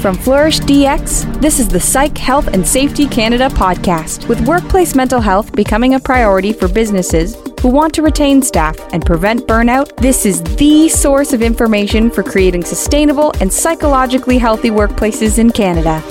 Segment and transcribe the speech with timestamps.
[0.00, 5.20] From Flourish DX, this is the Psych Health and Safety Canada podcast, with workplace mental
[5.20, 9.94] health becoming a priority for businesses who want to retain staff and prevent burnout.
[9.98, 16.02] This is the source of information for creating sustainable and psychologically healthy workplaces in Canada.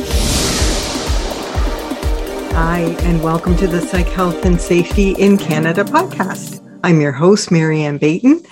[2.53, 6.63] Hi, and welcome to the Psych Health and Safety in Canada podcast.
[6.83, 8.45] I'm your host, Mary Ann Baynton.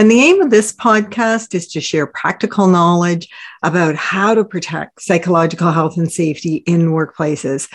[0.00, 3.28] And the aim of this podcast is to share practical knowledge
[3.62, 7.70] about how to protect psychological health and safety in workplaces.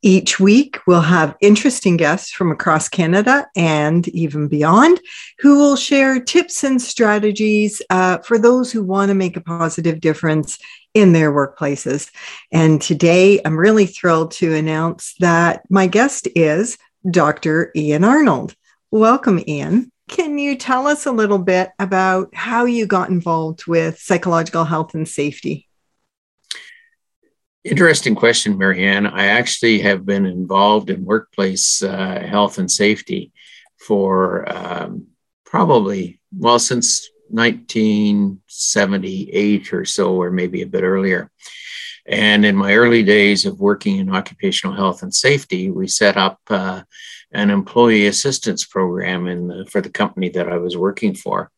[0.00, 5.02] Each week, we'll have interesting guests from across Canada and even beyond
[5.38, 10.00] who will share tips and strategies uh, for those who want to make a positive
[10.00, 10.58] difference
[10.94, 12.10] in their workplaces.
[12.50, 16.78] And today, I'm really thrilled to announce that my guest is
[17.10, 17.70] Dr.
[17.76, 18.56] Ian Arnold.
[18.90, 19.92] Welcome, Ian.
[20.08, 24.94] Can you tell us a little bit about how you got involved with psychological health
[24.94, 25.68] and safety?
[27.64, 29.06] Interesting question, Mary Ann.
[29.06, 33.32] I actually have been involved in workplace uh, health and safety
[33.78, 35.08] for um,
[35.44, 41.28] probably, well, since 1978 or so, or maybe a bit earlier.
[42.06, 46.38] And in my early days of working in occupational health and safety, we set up
[46.48, 46.82] uh,
[47.32, 51.50] an employee assistance program in the, for the company that I was working for.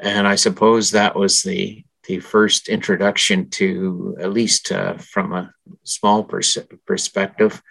[0.00, 5.52] And I suppose that was the, the first introduction to, at least uh, from a
[5.84, 7.62] small pers- perspective,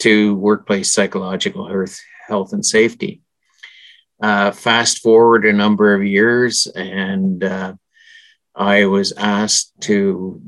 [0.00, 3.20] to workplace psychological health, health and safety.
[4.22, 7.74] Uh, fast forward a number of years, and uh,
[8.54, 10.40] I was asked to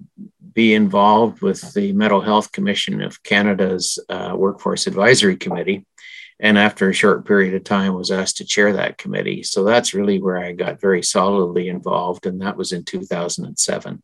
[0.55, 5.85] be involved with the Mental Health Commission of Canada's uh, Workforce Advisory Committee
[6.39, 9.43] and after a short period of time was asked to chair that committee.
[9.43, 14.03] So that's really where i got very solidly involved and that was in 2007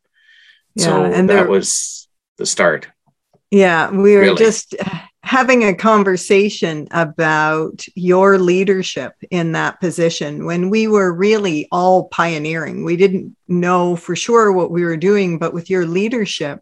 [0.75, 2.87] yeah, so and there, that was the start.
[3.51, 4.37] Yeah we were really.
[4.37, 4.75] just
[5.23, 12.83] having a conversation about your leadership in that position when we were really all pioneering.
[12.83, 16.61] We didn't know for sure what we were doing but with your leadership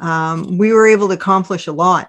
[0.00, 2.08] um, we were able to accomplish a lot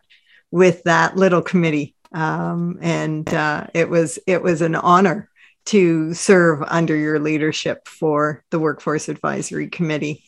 [0.52, 5.30] with that little committee um, and uh, it was it was an honor
[5.66, 10.24] to serve under your leadership for the Workforce Advisory Committee.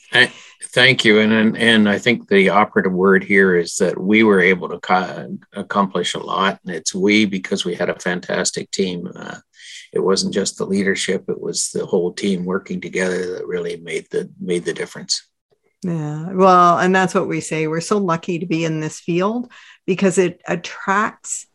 [0.65, 4.41] Thank you, and, and and I think the operative word here is that we were
[4.41, 9.09] able to co- accomplish a lot, and it's we because we had a fantastic team.
[9.15, 9.39] Uh,
[9.91, 14.07] it wasn't just the leadership; it was the whole team working together that really made
[14.11, 15.27] the made the difference.
[15.83, 17.67] Yeah, well, and that's what we say.
[17.67, 19.51] We're so lucky to be in this field
[19.87, 21.47] because it attracts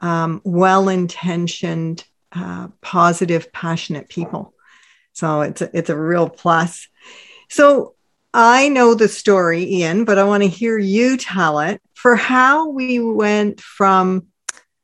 [0.00, 4.54] um, well intentioned, uh, positive, passionate people.
[5.12, 6.88] So it's a, it's a real plus.
[7.48, 7.94] So
[8.34, 12.68] I know the story, Ian, but I want to hear you tell it for how
[12.68, 14.26] we went from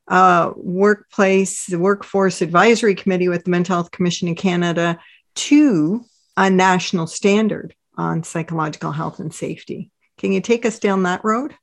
[0.08, 4.98] uh, workplace, the Workforce Advisory Committee with the Mental Health Commission in Canada
[5.34, 6.04] to
[6.36, 9.90] a national standard on psychological health and safety.
[10.16, 11.54] Can you take us down that road?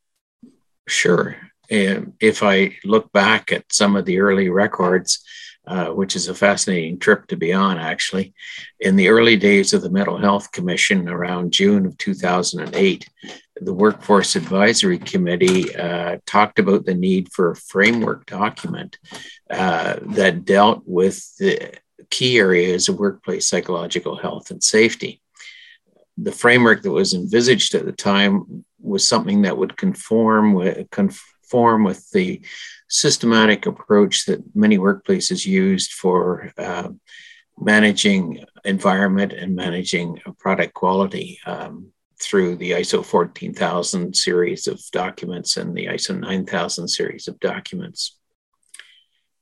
[0.87, 1.35] Sure
[1.69, 5.23] if I look back at some of the early records,
[5.67, 8.33] uh, which is a fascinating trip to be on, actually,
[8.79, 13.07] in the early days of the Mental Health Commission around June of 2008,
[13.61, 18.97] the Workforce Advisory Committee uh, talked about the need for a framework document
[19.49, 21.77] uh, that dealt with the
[22.09, 25.21] key areas of workplace psychological health and safety.
[26.17, 31.35] The framework that was envisaged at the time was something that would conform with, conf-
[31.49, 32.41] conform with the
[32.89, 36.89] systematic approach that many workplaces used for uh,
[37.59, 41.87] managing environment and managing product quality um,
[42.21, 48.17] through the ISO 14000 series of documents and the ISO 9000 series of documents.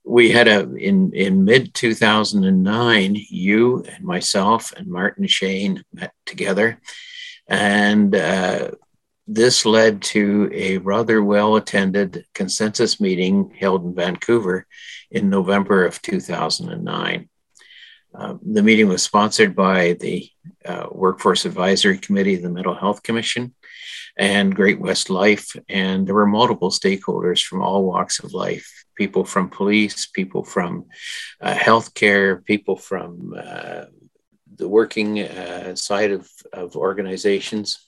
[0.03, 6.79] We had a in in mid 2009, you and myself and Martin Shain met together,
[7.49, 8.71] and uh,
[9.27, 14.65] this led to a rather well attended consensus meeting held in Vancouver
[15.11, 17.29] in November of 2009.
[18.15, 20.29] Uh, the meeting was sponsored by the
[20.65, 23.53] uh, Workforce Advisory Committee, the Mental Health Commission,
[24.17, 25.55] and Great West Life.
[25.69, 30.85] And there were multiple stakeholders from all walks of life people from police, people from
[31.39, 33.85] uh, healthcare, people from uh,
[34.55, 37.86] the working uh, side of, of organizations.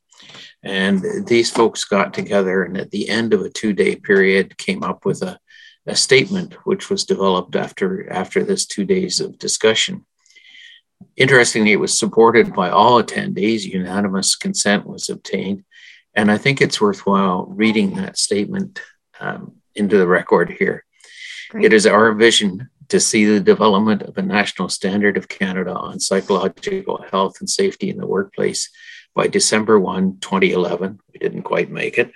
[0.63, 4.83] And these folks got together and at the end of a two day period came
[4.83, 5.39] up with a,
[5.85, 10.05] a statement which was developed after, after this two days of discussion.
[11.15, 13.63] Interestingly, it was supported by all attendees.
[13.63, 15.63] Unanimous consent was obtained.
[16.13, 18.81] And I think it's worthwhile reading that statement
[19.19, 20.83] um, into the record here.
[21.49, 21.65] Great.
[21.65, 25.99] It is our vision to see the development of a national standard of Canada on
[25.99, 28.69] psychological health and safety in the workplace
[29.15, 30.99] by December 1, 2011.
[31.11, 32.11] We didn't quite make it.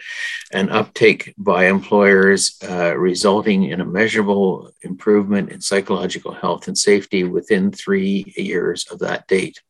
[0.51, 7.24] An uptake by employers uh, resulting in a measurable improvement in psychological health and safety
[7.24, 9.62] within three years of that date.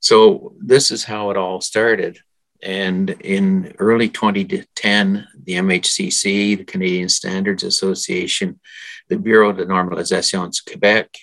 [0.00, 2.18] So, this is how it all started.
[2.62, 8.60] And in early 2010, the MHCC, the Canadian Standards Association,
[9.08, 11.16] the Bureau de Normalisation Quebec,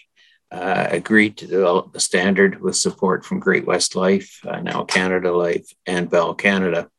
[0.52, 5.32] uh, agreed to develop the standard with support from Great West Life, uh, now Canada
[5.32, 6.90] Life, and Bell Canada.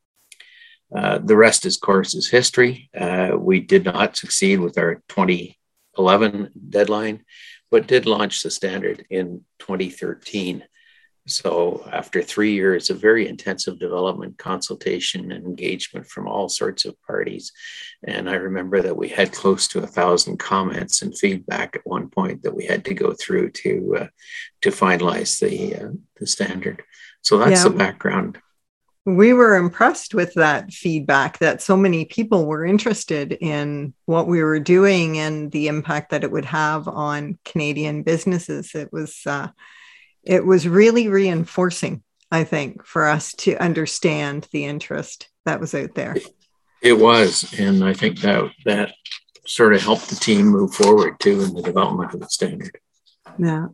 [0.94, 2.90] Uh, the rest, of course, is history.
[2.96, 7.24] Uh, we did not succeed with our 2011 deadline,
[7.70, 10.64] but did launch the standard in 2013.
[11.30, 17.00] So, after three years of very intensive development, consultation, and engagement from all sorts of
[17.02, 17.52] parties,
[18.02, 22.08] and I remember that we had close to a thousand comments and feedback at one
[22.08, 24.06] point that we had to go through to uh,
[24.62, 26.82] to finalize the uh, the standard.
[27.22, 27.68] So that's yeah.
[27.68, 28.38] the background.
[29.06, 34.42] We were impressed with that feedback that so many people were interested in what we
[34.42, 38.74] were doing and the impact that it would have on Canadian businesses.
[38.74, 39.48] It was uh,
[40.30, 45.96] it was really reinforcing, I think, for us to understand the interest that was out
[45.96, 46.16] there.
[46.80, 48.94] It was, and I think that that
[49.44, 52.78] sort of helped the team move forward too in the development of the standard.
[53.38, 53.66] Yeah.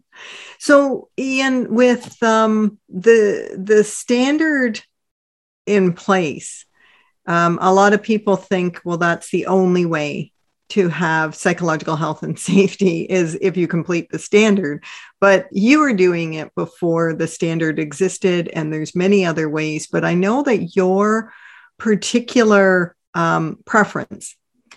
[0.58, 4.80] So, Ian, with um, the the standard
[5.66, 6.64] in place,
[7.26, 10.32] um, a lot of people think, well, that's the only way
[10.68, 14.84] to have psychological health and safety is if you complete the standard.
[15.20, 20.04] But you were doing it before the standard existed and there's many other ways but
[20.04, 21.32] i know that your
[21.78, 24.36] particular um, preference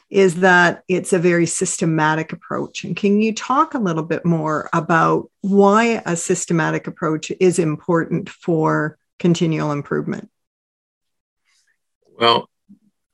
[0.10, 2.84] is that it's a very systematic approach.
[2.84, 8.28] And can you talk a little bit more about why a systematic approach is important
[8.28, 10.30] for continual improvement?
[12.18, 12.50] Well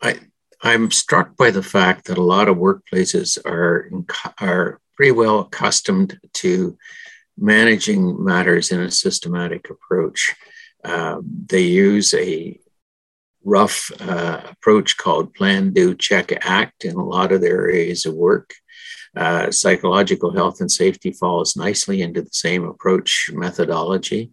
[0.02, 0.20] i
[0.66, 3.88] I'm struck by the fact that a lot of workplaces are,
[4.42, 6.76] are pretty well accustomed to
[7.38, 10.36] managing matters in a systematic approach.
[10.84, 12.60] Uh, they use a
[13.44, 18.16] rough uh, approach called plan, do, check, act in a lot of their areas of
[18.16, 18.56] work.
[19.16, 24.32] Uh, psychological health and safety falls nicely into the same approach methodology.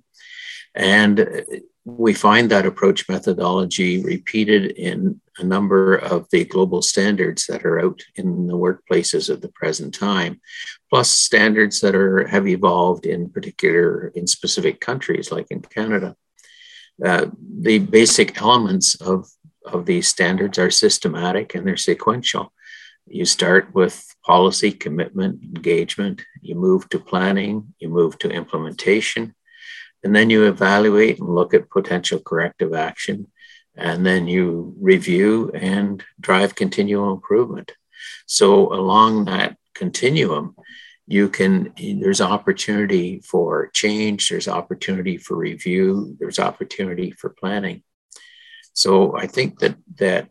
[0.75, 1.45] And
[1.85, 7.81] we find that approach methodology repeated in a number of the global standards that are
[7.81, 10.41] out in the workplaces at the present time,
[10.91, 16.15] plus standards that are have evolved in particular in specific countries like in Canada.
[17.05, 17.27] Uh,
[17.61, 19.27] the basic elements of,
[19.67, 22.53] of these standards are systematic and they're sequential.
[23.09, 29.35] You start with policy, commitment, engagement, you move to planning, you move to implementation,
[30.05, 33.29] and then you evaluate and look at potential corrective action.
[33.75, 37.73] And then you review and drive continual improvement.
[38.27, 40.57] So, along that continuum,
[41.07, 47.83] you can, there's opportunity for change, there's opportunity for review, there's opportunity for planning.
[48.75, 50.29] So, I think that, that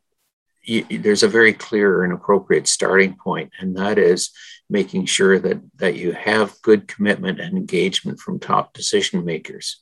[0.63, 4.32] you, there's a very clear and appropriate starting point, and that is
[4.70, 9.82] making sure that, that you have good commitment and engagement from top decision makers.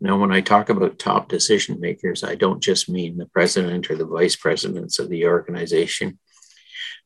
[0.00, 3.96] Now, when I talk about top decision makers, I don't just mean the president or
[3.96, 6.18] the vice presidents of the organization.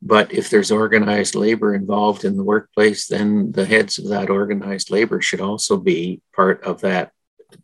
[0.02, 4.91] But if there's organized labor involved in the workplace, then the heads of that organized
[4.91, 7.12] labor should also be part of that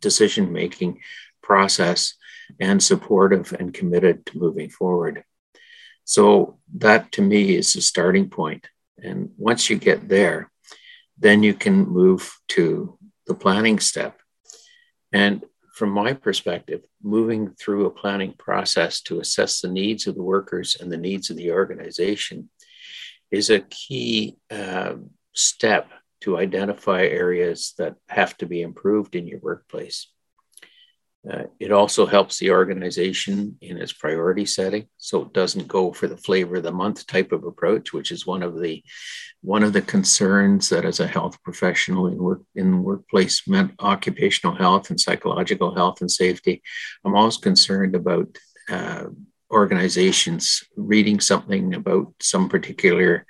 [0.00, 1.00] decision making
[1.42, 2.14] process
[2.60, 5.24] and supportive and committed to moving forward.
[6.08, 8.66] So that to me is the starting point.
[8.96, 10.50] And once you get there,
[11.18, 14.18] then you can move to the planning step.
[15.12, 20.22] And from my perspective, moving through a planning process to assess the needs of the
[20.22, 22.48] workers and the needs of the organization
[23.30, 24.94] is a key uh,
[25.34, 25.90] step
[26.22, 30.10] to identify areas that have to be improved in your workplace.
[31.30, 36.06] Uh, it also helps the organization in its priority setting, so it doesn't go for
[36.06, 38.82] the flavor of the month type of approach, which is one of the
[39.42, 44.56] one of the concerns that as a health professional in work in workplace meant occupational
[44.56, 46.62] health and psychological health and safety,
[47.04, 49.04] I'm always concerned about uh,
[49.50, 53.26] organizations reading something about some particular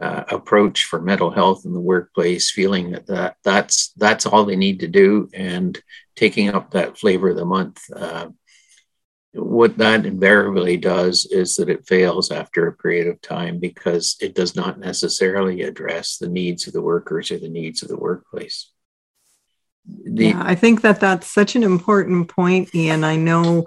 [0.00, 4.56] uh, approach for mental health in the workplace, feeling that, that that's that's all they
[4.56, 5.80] need to do, and
[6.16, 8.28] taking up that flavor of the month uh,
[9.34, 14.34] what that invariably does is that it fails after a period of time because it
[14.34, 18.70] does not necessarily address the needs of the workers or the needs of the workplace.
[19.86, 23.04] The, yeah, I think that that's such an important point, Ian.
[23.04, 23.66] I know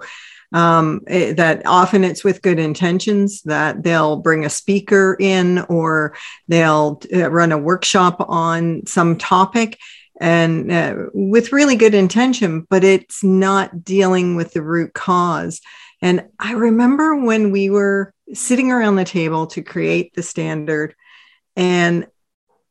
[0.52, 5.58] um, it, eh, that often it's with good intentions that they'll bring a speaker in
[5.68, 6.16] or
[6.48, 9.78] they'll uh, run a workshop on some topic
[10.18, 15.60] and uh, with really good intention, but it's not dealing with the root cause.
[16.00, 20.94] And I remember when we were sitting around the table to create the standard,
[21.54, 22.06] and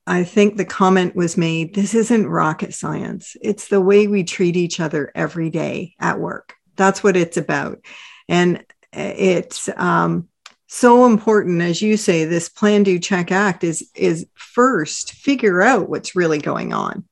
[0.08, 3.36] I think the comment was made this isn't rocket science.
[3.42, 6.55] It's the way we treat each other every day at work.
[6.76, 7.80] That's what it's about.
[8.28, 10.28] And it's um,
[10.68, 15.90] so important, as you say, this plan, do, check, act is, is first figure out
[15.90, 17.06] what's really going on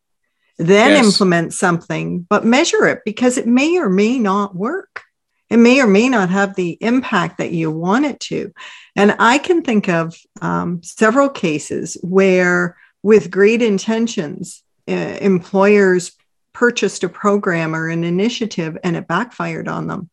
[0.57, 1.05] then yes.
[1.05, 5.01] implement something, but measure it because it may or may not work.
[5.49, 8.53] It may or may not have the impact that you want it to.
[8.95, 16.13] And I can think of um, several cases where, with great intentions, uh, employers
[16.53, 20.09] purchased a program or an initiative and it backfired on them.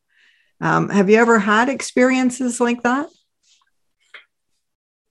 [0.59, 3.07] Um, have you ever had experiences like that?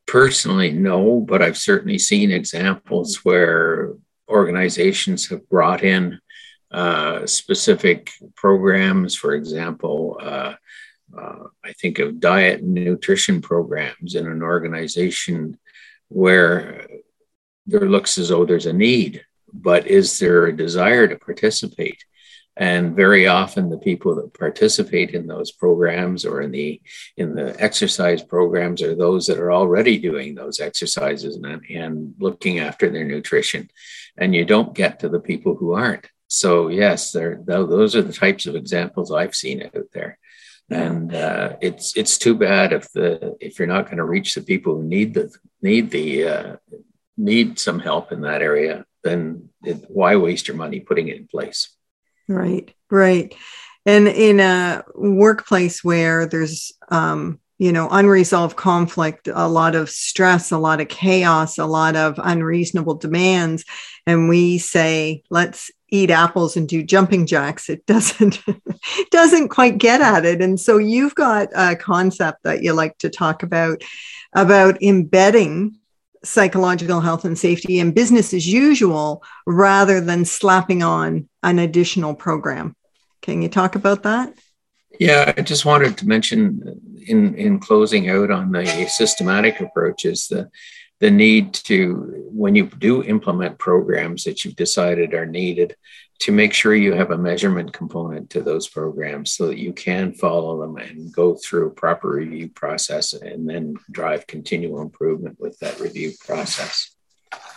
[0.06, 3.94] Personally, no, but I've certainly seen examples where
[4.28, 6.20] organizations have brought in
[6.70, 10.54] uh, specific programs, for example, uh,
[11.16, 15.58] uh, I think of diet and nutrition programs in an organization
[16.08, 16.86] where
[17.66, 22.04] there looks as though there's a need, but is there a desire to participate?
[22.56, 26.80] and very often the people that participate in those programs or in the
[27.16, 32.58] in the exercise programs are those that are already doing those exercises and, and looking
[32.58, 33.70] after their nutrition.
[34.18, 36.08] And you don't get to the people who aren't.
[36.26, 40.18] So yes there those are the types of examples i've seen out there.
[40.68, 44.42] And uh, it's it's too bad if the if you're not going to reach the
[44.42, 46.56] people who need the need the uh,
[47.20, 51.26] need some help in that area then it, why waste your money putting it in
[51.26, 51.76] place
[52.30, 53.34] Right, right.
[53.84, 60.52] And in a workplace where there's, um, you know, unresolved conflict, a lot of stress,
[60.52, 63.64] a lot of chaos, a lot of unreasonable demands,
[64.06, 68.40] and we say, let's eat apples and do jumping jacks it doesn't
[69.10, 73.10] doesn't quite get at it and so you've got a concept that you like to
[73.10, 73.82] talk about
[74.32, 75.79] about embedding
[76.22, 82.76] psychological health and safety and business as usual rather than slapping on an additional program.
[83.22, 84.34] Can you talk about that?
[84.98, 90.50] Yeah, I just wanted to mention in, in closing out on the systematic approaches, the,
[90.98, 95.74] the need to, when you do implement programs that you've decided are needed,
[96.20, 100.12] to make sure you have a measurement component to those programs so that you can
[100.12, 105.58] follow them and go through a proper review process and then drive continual improvement with
[105.60, 106.94] that review process.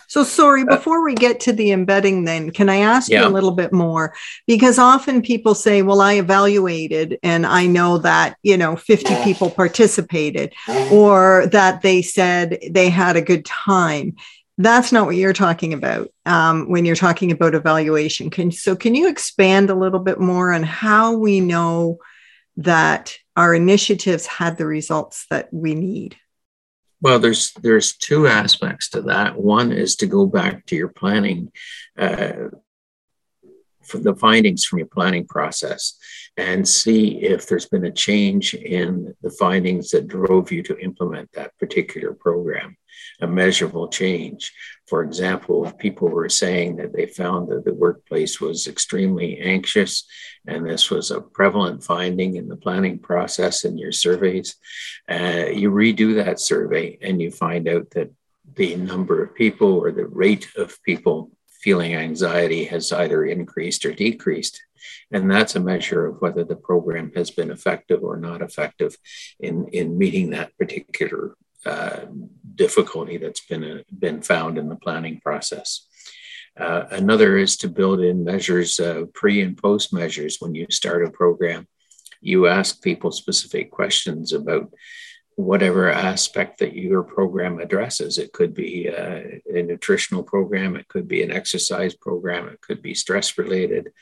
[0.06, 3.22] So, sorry, uh, before we get to the embedding, then, can I ask yeah.
[3.22, 4.14] you a little bit more?
[4.46, 9.50] Because often people say, well, I evaluated and I know that, you know, 50 people
[9.50, 10.54] participated
[10.90, 14.14] or that they said they had a good time
[14.56, 18.30] that's not what you're talking about um, when you're talking about evaluation.
[18.30, 21.98] Can, so, can you expand a little bit more on how we know
[22.56, 26.16] that our initiatives had the results that we need?
[27.00, 29.36] Well, there's there's two aspects to that.
[29.36, 31.52] One is to go back to your planning,
[31.98, 32.48] uh,
[33.82, 35.98] for the findings from your planning process,
[36.36, 41.30] and see if there's been a change in the findings that drove you to implement
[41.32, 42.76] that particular program
[43.20, 44.52] a measurable change.
[44.86, 50.04] For example, people were saying that they found that the workplace was extremely anxious,
[50.46, 54.56] and this was a prevalent finding in the planning process in your surveys,
[55.08, 58.12] uh, you redo that survey and you find out that
[58.56, 63.92] the number of people or the rate of people feeling anxiety has either increased or
[63.92, 64.62] decreased.
[65.10, 68.96] And that's a measure of whether the program has been effective or not effective
[69.40, 72.00] in, in meeting that particular uh,
[72.54, 75.86] difficulty that's been, a, uh, been found in the planning process.
[76.58, 81.04] Uh, another is to build in measures, uh, pre and post measures when you start
[81.04, 81.66] a program.
[82.20, 84.72] You ask people specific questions about
[85.36, 88.18] whatever aspect that your program addresses.
[88.18, 92.80] It could be a, a, nutritional program, it could be an exercise program, it could
[92.80, 93.92] be stress related.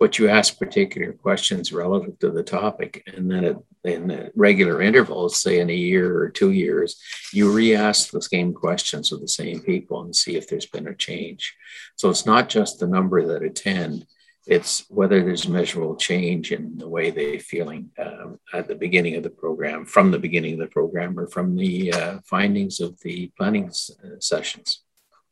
[0.00, 5.40] But you ask particular questions relative to the topic, and then it, in regular intervals,
[5.40, 7.00] say in a year or two years,
[7.32, 10.94] you re-ask the same questions with the same people and see if there's been a
[10.94, 11.54] change.
[11.96, 14.06] So it's not just the number that attend.
[14.46, 19.22] It's whether there's measurable change in the way they're feeling um, at the beginning of
[19.22, 23.30] the program, from the beginning of the program, or from the uh, findings of the
[23.36, 24.82] planning uh, sessions.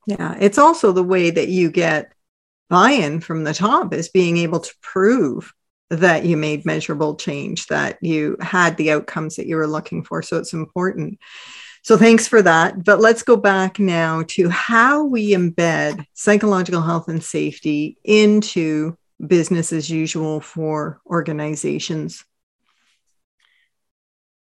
[0.07, 2.12] Yeah, it's also the way that you get
[2.69, 5.52] buy in from the top is being able to prove
[5.90, 10.23] that you made measurable change, that you had the outcomes that you were looking for.
[10.23, 11.19] So it's important.
[11.83, 12.85] So thanks for that.
[12.85, 18.97] But let's go back now to how we embed psychological health and safety into
[19.27, 22.25] business as usual for organizations.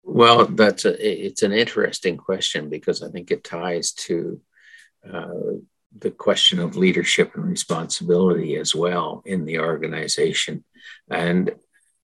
[0.02, 4.40] Well, that's a, it's an interesting question because I think it ties to
[5.10, 5.28] uh,
[5.98, 10.64] the question of leadership and responsibility as well in the organization.
[11.10, 11.54] And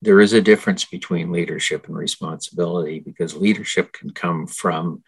[0.03, 5.03] there is a difference between leadership and responsibility because leadership can come from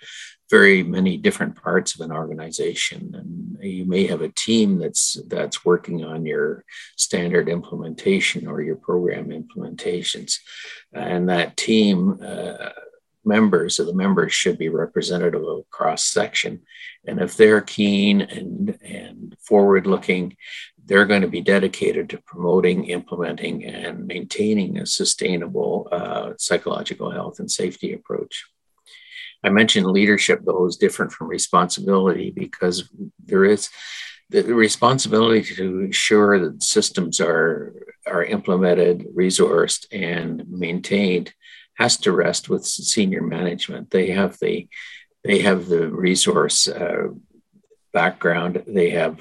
[0.52, 3.00] very many different parts of an organization.
[3.14, 6.64] And you may have a team that's that's working on your
[6.97, 10.35] standard implementation or your program implementations.
[10.92, 12.71] And that team uh,
[13.25, 16.61] members of the members should be representative of cross section
[17.06, 20.37] and if they're keen and and forward looking
[20.85, 27.38] they're going to be dedicated to promoting, implementing, and maintaining a sustainable uh, psychological health
[27.38, 28.44] and safety approach.
[29.44, 32.88] I mentioned leadership, though, is different from responsibility because
[33.25, 33.70] there is
[34.30, 37.75] the responsibility to ensure that systems are,
[38.06, 41.34] are implemented, resourced, and maintained
[41.75, 43.90] has to rest with senior management.
[43.90, 44.68] They have the
[45.25, 47.08] they have the resource uh,
[47.92, 48.64] background.
[48.66, 49.20] They have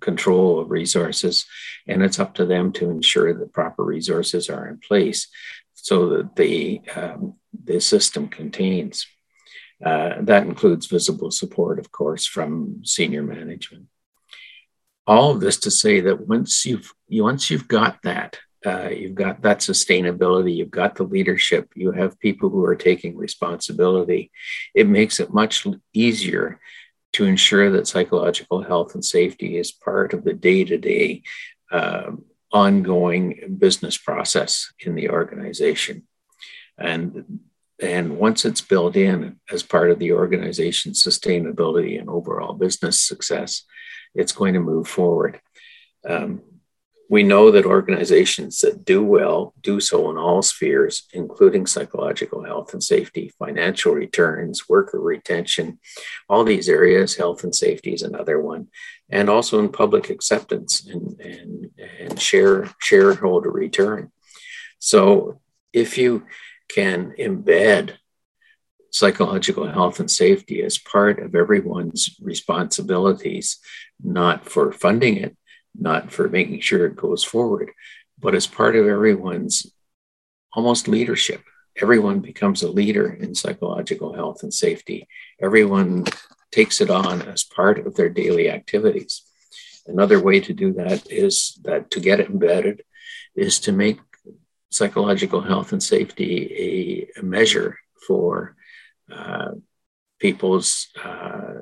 [0.00, 1.46] control of resources,
[1.86, 5.28] and it's up to them to ensure that proper resources are in place
[5.74, 9.06] so that the um, the system contains.
[9.84, 13.86] Uh, that includes visible support, of course, from senior management.
[15.06, 19.42] All of this to say that once you've once you've got that, uh, you've got
[19.42, 24.30] that sustainability, you've got the leadership, you have people who are taking responsibility.
[24.74, 26.58] It makes it much easier
[27.12, 31.22] to ensure that psychological health and safety is part of the day to day
[32.54, 36.06] ongoing business process in the organization.
[36.78, 37.40] And,
[37.80, 43.64] and once it's built in as part of the organization's sustainability and overall business success,
[44.14, 45.40] it's going to move forward.
[46.08, 46.42] Um,
[47.10, 52.72] we know that organizations that do well do so in all spheres, including psychological health
[52.72, 55.78] and safety, financial returns, worker retention,
[56.28, 57.16] all these areas.
[57.16, 58.68] Health and safety is another one,
[59.10, 64.10] and also in public acceptance and, and, and share shareholder return.
[64.78, 65.40] So
[65.72, 66.24] if you
[66.68, 67.92] can embed
[68.90, 73.58] psychological health and safety as part of everyone's responsibilities,
[74.02, 75.36] not for funding it,
[75.76, 77.70] not for making sure it goes forward,
[78.18, 79.66] but as part of everyone's
[80.52, 81.42] almost leadership.
[81.76, 85.08] Everyone becomes a leader in psychological health and safety.
[85.42, 86.04] Everyone
[86.52, 89.22] takes it on as part of their daily activities.
[89.86, 92.84] Another way to do that is that to get it embedded
[93.34, 93.98] is to make
[94.74, 98.56] psychological health and safety a, a measure for
[99.12, 99.52] uh,
[100.18, 101.60] people's uh,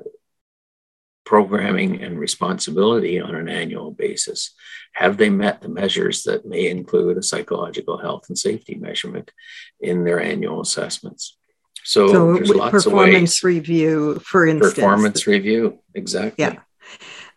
[1.25, 4.51] programming and responsibility on an annual basis?
[4.93, 9.31] Have they met the measures that may include a psychological health and safety measurement
[9.79, 11.37] in their annual assessments?
[11.83, 13.55] So, so there's lots performance of ways.
[13.55, 14.75] review, for instance.
[14.75, 16.45] Performance review, exactly.
[16.45, 16.59] Yeah.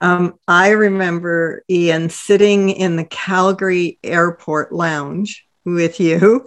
[0.00, 6.46] Um, I remember Ian sitting in the Calgary airport lounge with you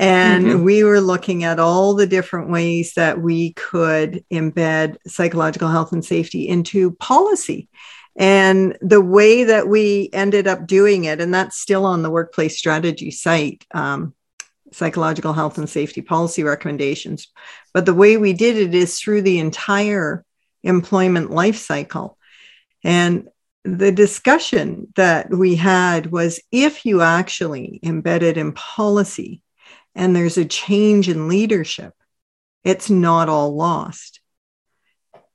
[0.00, 0.64] and mm-hmm.
[0.64, 6.02] we were looking at all the different ways that we could embed psychological health and
[6.02, 7.68] safety into policy.
[8.16, 12.56] And the way that we ended up doing it, and that's still on the workplace
[12.56, 14.14] strategy site, um,
[14.72, 17.28] psychological health and safety policy recommendations.
[17.74, 20.24] But the way we did it is through the entire
[20.62, 22.16] employment life cycle.
[22.82, 23.28] And
[23.64, 29.42] the discussion that we had was if you actually embed it in policy,
[29.94, 31.92] and there's a change in leadership,
[32.64, 34.20] it's not all lost.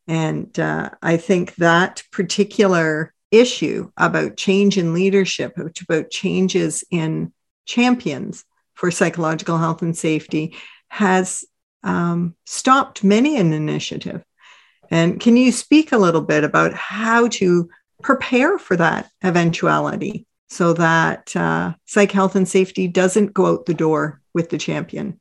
[0.07, 7.33] And uh, I think that particular issue about change in leadership, about changes in
[7.65, 10.55] champions for psychological health and safety,
[10.87, 11.43] has
[11.83, 14.23] um, stopped many an initiative.
[14.91, 17.69] And can you speak a little bit about how to
[18.01, 23.73] prepare for that eventuality so that uh, psych health and safety doesn't go out the
[23.73, 25.19] door with the champion?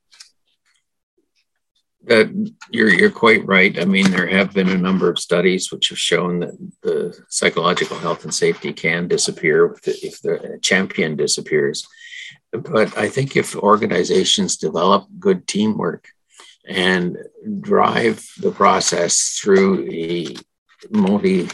[2.11, 2.27] Uh,
[2.71, 3.81] you're you're quite right.
[3.81, 7.99] I mean, there have been a number of studies which have shown that the psychological
[7.99, 11.87] health and safety can disappear if the, champion disappears.
[12.53, 16.09] But I think if organizations develop good teamwork
[16.67, 17.17] and
[17.61, 20.37] drive the process through a
[20.91, 21.49] multi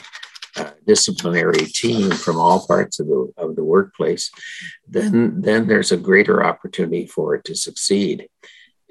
[0.87, 4.31] disciplinary team from all parts of the, of the workplace,
[4.89, 8.29] then, then there's a greater opportunity for it to succeed.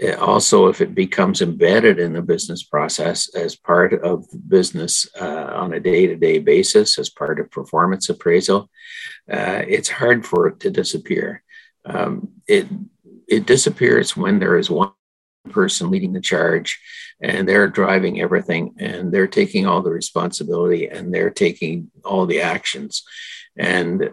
[0.01, 5.51] Uh, also, if it becomes embedded in the business process as part of business uh,
[5.53, 8.69] on a day to day basis, as part of performance appraisal,
[9.31, 11.43] uh, it's hard for it to disappear.
[11.85, 12.67] Um, it,
[13.27, 14.91] it disappears when there is one
[15.49, 16.79] person leading the charge
[17.21, 22.41] and they're driving everything and they're taking all the responsibility and they're taking all the
[22.41, 23.03] actions.
[23.57, 24.11] And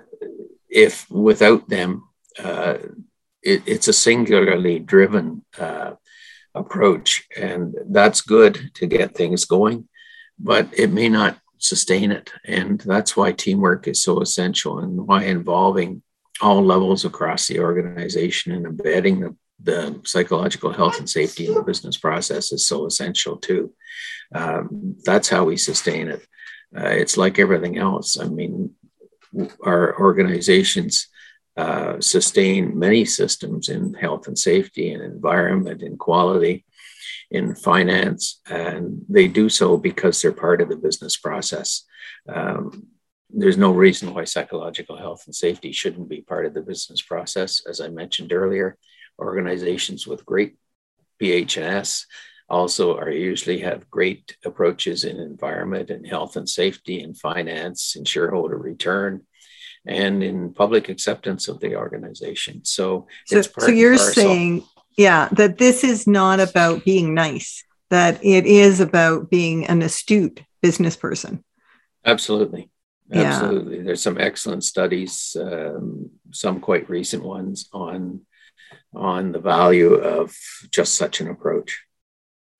[0.68, 2.79] if without them uh,
[3.42, 5.92] it, it's a singularly driven uh,
[6.55, 9.88] approach and that's good to get things going
[10.38, 12.33] but it may not sustain it.
[12.44, 16.03] And that's why teamwork is so essential and why involving
[16.40, 21.62] all levels across the organization and embedding the the psychological health and safety in the
[21.62, 23.73] business process is so essential too.
[24.35, 26.27] Um, that's how we sustain it.
[26.77, 28.19] Uh, it's like everything else.
[28.19, 28.75] I mean,
[29.64, 31.09] our organizations
[31.57, 36.64] uh, sustain many systems in health and safety and environment and quality
[37.31, 41.85] in finance, and they do so because they're part of the business process.
[42.29, 42.88] Um,
[43.31, 47.62] there's no reason why psychological health and safety shouldn't be part of the business process.
[47.69, 48.77] As I mentioned earlier,
[49.19, 50.57] organizations with great
[51.21, 52.05] PHS
[52.49, 58.07] also are usually have great approaches in environment and health and safety and finance and
[58.07, 59.23] shareholder return
[59.87, 62.65] and in public acceptance of the organization.
[62.65, 64.65] So, so, so you're saying,
[64.97, 70.43] yeah, that this is not about being nice, that it is about being an astute
[70.61, 71.45] business person.
[72.05, 72.71] Absolutely.
[73.13, 73.79] Absolutely.
[73.79, 73.83] Yeah.
[73.85, 78.23] There's some excellent studies, um, some quite recent ones on
[78.95, 80.37] on the value of
[80.71, 81.83] just such an approach.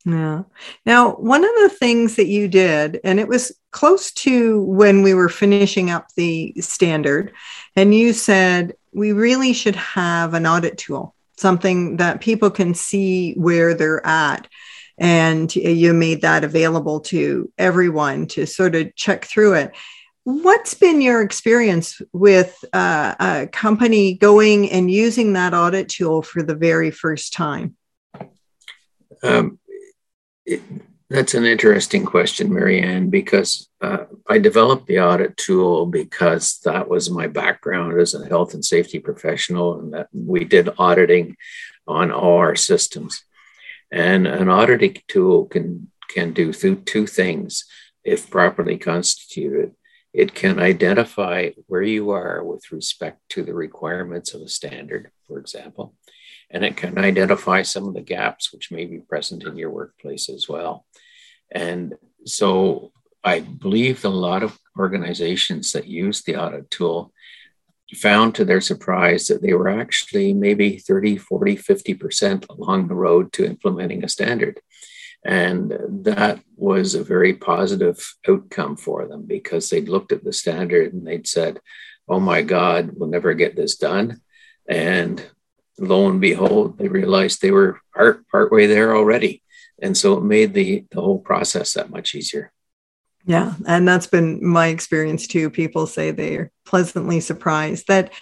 [0.05, 0.43] Yeah.
[0.85, 5.15] Now, one of the things that you did, and it was close to when we
[5.15, 7.33] were finishing up the standard,
[7.75, 13.35] and you said we really should have an audit tool, something that people can see
[13.35, 14.47] where they're at.
[14.99, 19.73] And you made that available to everyone to sort of check through it.
[20.27, 26.43] What's been your experience with uh, a company going and using that audit tool for
[26.43, 27.77] the very first time?
[29.23, 29.61] Um,
[30.45, 30.63] it,
[31.09, 36.89] that's an interesting question, Mary Ann, because uh, I developed the audit tool because that
[36.89, 41.37] was my background as a health and safety professional, and that we did auditing
[41.87, 43.23] on all our systems.
[43.93, 47.65] And an auditing tool can can do two things
[48.03, 49.71] if properly constituted.
[50.17, 55.39] It can identify where you are with respect to the requirements of a standard, for
[55.39, 55.95] example,
[56.51, 60.31] and it can identify some of the gaps which may be present in your workplace
[60.31, 60.87] as well.
[61.53, 67.13] And so I believe a lot of organizations that use the audit tool
[67.95, 73.35] found to their surprise that they were actually maybe 30, 40, 50% along the road
[73.35, 74.63] to implementing a standard.
[75.25, 80.93] And that was a very positive outcome for them because they'd looked at the standard
[80.93, 81.61] and they'd said,
[82.09, 84.21] oh my God, we'll never get this done.
[84.69, 85.25] And
[85.79, 89.43] lo and behold, they realized they were part, part way there already.
[89.83, 92.53] And so it made the, the whole process that much easier.
[93.27, 93.55] Yeah.
[93.67, 95.51] And that's been my experience too.
[95.51, 98.13] People say they're pleasantly surprised that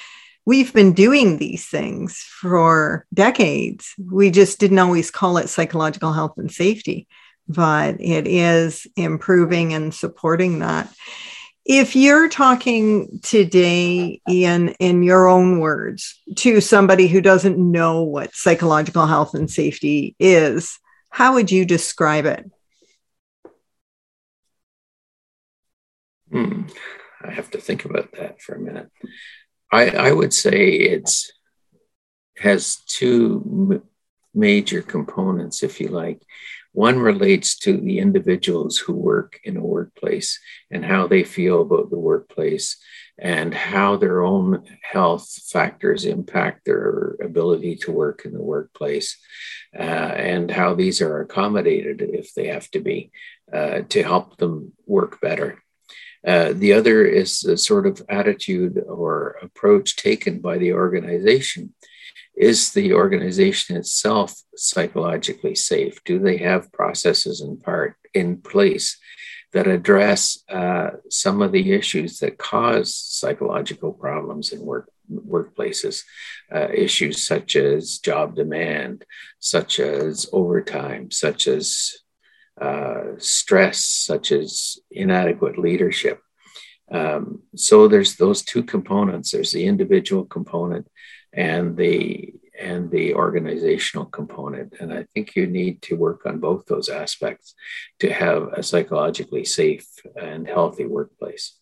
[0.44, 3.94] we've been doing these things for decades.
[3.98, 7.06] We just didn't always call it psychological health and safety,
[7.48, 10.92] but it is improving and supporting that.
[11.66, 18.34] If you're talking today, Ian, in your own words, to somebody who doesn't know what
[18.34, 20.78] psychological health and safety is,
[21.08, 22.50] how would you describe it?
[26.30, 26.62] Hmm.
[27.22, 28.90] I have to think about that for a minute.
[29.74, 31.32] I, I would say it's
[32.38, 33.82] has two
[34.32, 36.22] major components, if you like.
[36.72, 40.38] One relates to the individuals who work in a workplace
[40.70, 42.76] and how they feel about the workplace
[43.18, 49.16] and how their own health factors impact their ability to work in the workplace
[49.76, 49.82] uh,
[50.32, 53.10] and how these are accommodated if they have to be
[53.52, 55.63] uh, to help them work better.
[56.26, 61.74] Uh, the other is the sort of attitude or approach taken by the organization.
[62.36, 66.02] is the organization itself psychologically safe?
[66.04, 68.98] Do they have processes in part in place
[69.52, 76.02] that address uh, some of the issues that cause psychological problems in work workplaces?
[76.52, 79.04] Uh, issues such as job demand,
[79.38, 82.03] such as overtime, such as
[82.60, 86.20] uh, stress, such as inadequate leadership.
[86.90, 89.30] Um, so there's those two components.
[89.30, 90.88] There's the individual component
[91.32, 94.74] and the and the organizational component.
[94.78, 97.54] And I think you need to work on both those aspects
[97.98, 101.56] to have a psychologically safe and healthy workplace.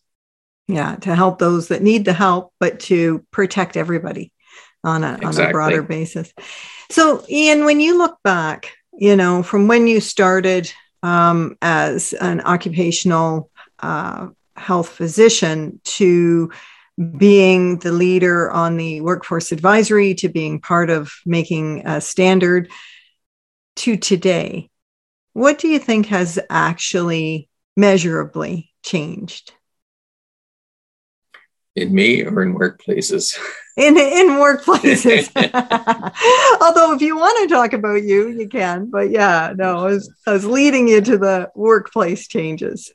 [0.67, 4.31] Yeah, to help those that need the help, but to protect everybody
[4.83, 5.43] on a, exactly.
[5.43, 6.31] on a broader basis.
[6.91, 10.71] So, Ian, when you look back, you know, from when you started
[11.03, 16.51] um, as an occupational uh, health physician to
[17.17, 22.69] being the leader on the workforce advisory to being part of making a standard
[23.75, 24.69] to today,
[25.33, 29.53] what do you think has actually measurably changed?
[31.75, 33.35] In me or in workplaces?
[33.77, 35.31] In in workplaces.
[36.61, 38.91] Although if you want to talk about you, you can.
[38.91, 42.91] But yeah, no, I was, I was leading you to the workplace changes.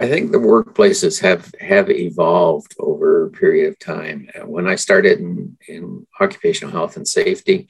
[0.00, 4.28] I think the workplaces have have evolved over a period of time.
[4.44, 7.68] When I started in, in occupational health and safety,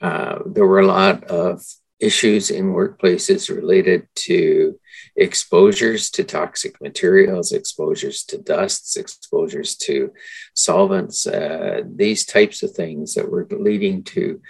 [0.00, 1.62] uh, there were a lot of
[2.00, 4.78] issues in workplaces related to
[5.20, 10.12] exposures to toxic materials, exposures to dusts, exposures to
[10.54, 14.40] solvents, uh, these types of things that were leading to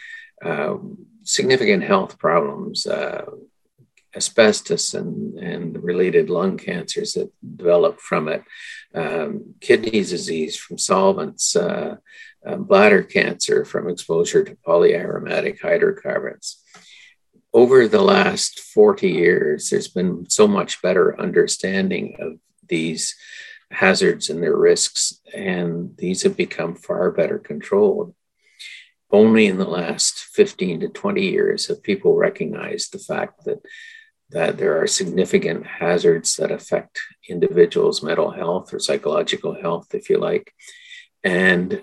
[0.44, 3.24] um, significant health problems, uh,
[4.14, 8.44] asbestos and, and related lung cancers that develop from it,
[8.94, 11.96] um, kidney disease from solvents, uh,
[12.46, 16.60] uh, bladder cancer from exposure to polyaromatic hydrocarbons.
[17.52, 22.34] Over the last 40 years, there's been so much better understanding of
[22.68, 23.16] these
[23.70, 28.14] hazards and their risks, and these have become far better controlled
[29.12, 33.60] only in the last 15 to 20 years have people recognized the fact that
[34.30, 40.18] that there are significant hazards that affect individuals' mental health or psychological health, if you
[40.18, 40.52] like.
[41.24, 41.82] And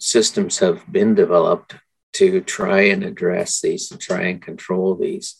[0.00, 1.76] systems have been developed
[2.16, 5.36] to try and address these, to try and control these.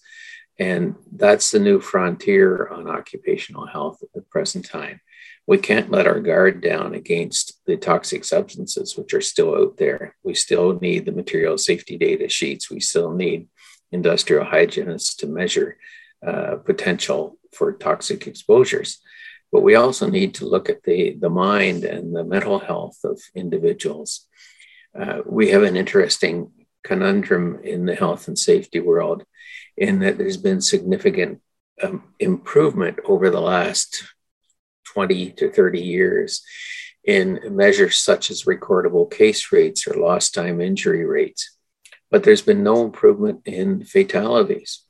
[0.59, 5.01] And that's the new frontier on occupational health at the present time.
[5.47, 10.17] We can't let our guard down against the toxic substances, which are still out there.
[10.25, 12.71] We still need the material safety data sheets.
[12.71, 13.49] We still need
[13.93, 15.79] industrial hygienists to measure
[16.27, 18.99] uh, potential for toxic exposures.
[19.53, 23.21] But we also need to look at the, the mind and the mental health of
[23.35, 24.27] individuals.
[24.99, 26.51] Uh, we have an interesting
[26.87, 29.25] conundrum in the health and safety world
[29.77, 31.43] in that there's been significant
[31.83, 34.05] um, improvement over the last
[34.95, 36.43] 20 to 30 years
[37.05, 41.57] in measures such as recordable case rates or lost time injury rates.
[42.11, 44.85] But there's been no improvement in fatalities.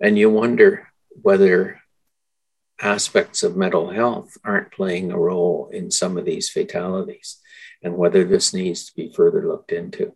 [0.00, 0.88] And you wonder
[1.22, 1.80] whether
[2.80, 7.38] aspects of mental health aren't playing a role in some of these fatalities
[7.82, 10.12] and whether this needs to be further looked into.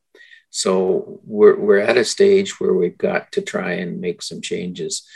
[0.51, 5.07] So we're, we're at a stage where we've got to try and make some changes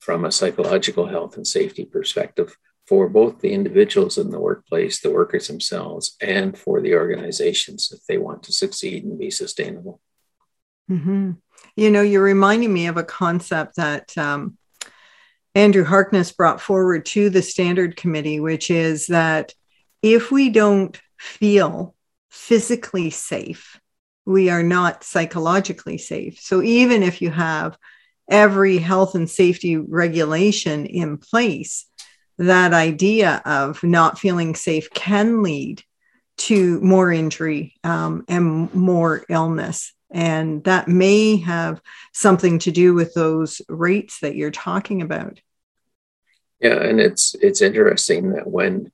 [0.00, 5.10] from a psychological health and safety perspective for both the individuals in the workplace, the
[5.10, 10.00] workers themselves, and for the organizations if they want to succeed and be sustainable.
[10.88, 11.32] Mm-hmm.
[11.74, 14.56] You know, you're reminding me of a concept that um,
[15.56, 19.52] Andrew Harkness brought forward to the Standard Committee, which is that
[20.02, 21.96] if we don't feel
[22.30, 23.80] physically safe,
[24.26, 26.38] we are not psychologically safe.
[26.40, 27.78] So even if you have
[28.28, 31.86] every health and safety regulation in place,
[32.38, 35.82] that idea of not feeling safe can lead
[36.38, 39.94] to more injury um, and more illness.
[40.10, 41.80] And that may have
[42.12, 45.40] something to do with those rates that you're talking about.
[46.60, 48.90] Yeah, and it's it's interesting that when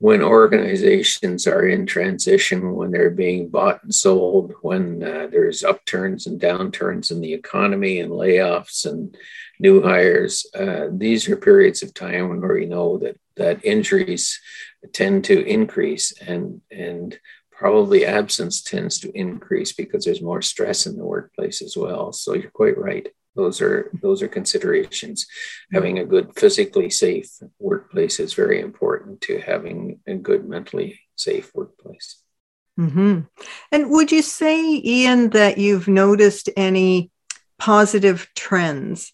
[0.00, 6.26] when organizations are in transition, when they're being bought and sold, when uh, there's upturns
[6.26, 9.16] and downturns in the economy and layoffs and
[9.58, 14.40] new hires, uh, these are periods of time where we know that that injuries
[14.92, 17.18] tend to increase and and
[17.50, 22.12] probably absence tends to increase because there's more stress in the workplace as well.
[22.12, 23.08] So you're quite right.
[23.38, 25.28] Those are those are considerations.
[25.72, 31.54] Having a good physically safe workplace is very important to having a good mentally safe
[31.54, 32.20] workplace.
[32.80, 33.20] Mm-hmm.
[33.70, 37.12] And would you say, Ian, that you've noticed any
[37.60, 39.12] positive trends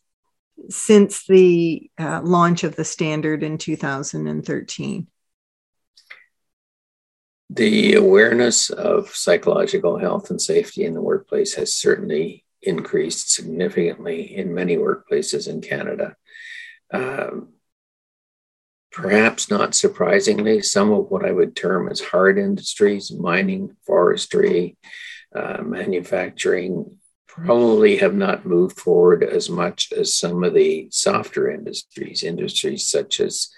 [0.70, 5.06] since the uh, launch of the standard in 2013?
[7.50, 14.55] The awareness of psychological health and safety in the workplace has certainly increased significantly in
[14.55, 16.16] many workplaces in Canada.
[16.92, 17.55] Um,
[18.92, 24.77] perhaps not surprisingly, some of what I would term as hard industries, mining, forestry,
[25.35, 26.98] uh, manufacturing,
[27.35, 33.18] probably have not moved forward as much as some of the softer industries, industries such
[33.18, 33.48] as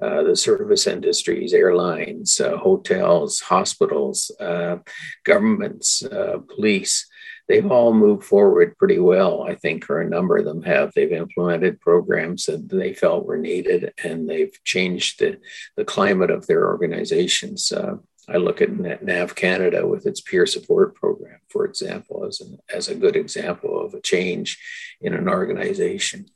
[0.00, 4.76] uh, the service industries, airlines, uh, hotels, hospitals, uh,
[5.24, 7.06] governments, uh, police.
[7.48, 10.92] They've all moved forward pretty well, I think, or a number of them have.
[10.92, 15.38] They've implemented programs that they felt were needed and they've changed the,
[15.76, 17.70] the climate of their organizations.
[17.70, 17.96] Uh,
[18.28, 22.88] I look at NAV Canada with its peer support program, for example, as, an, as
[22.88, 24.58] a good example of a change
[25.00, 26.26] in an organization.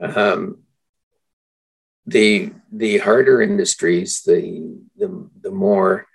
[0.00, 0.62] Um,
[2.06, 6.06] the, the harder industries, the, the, the more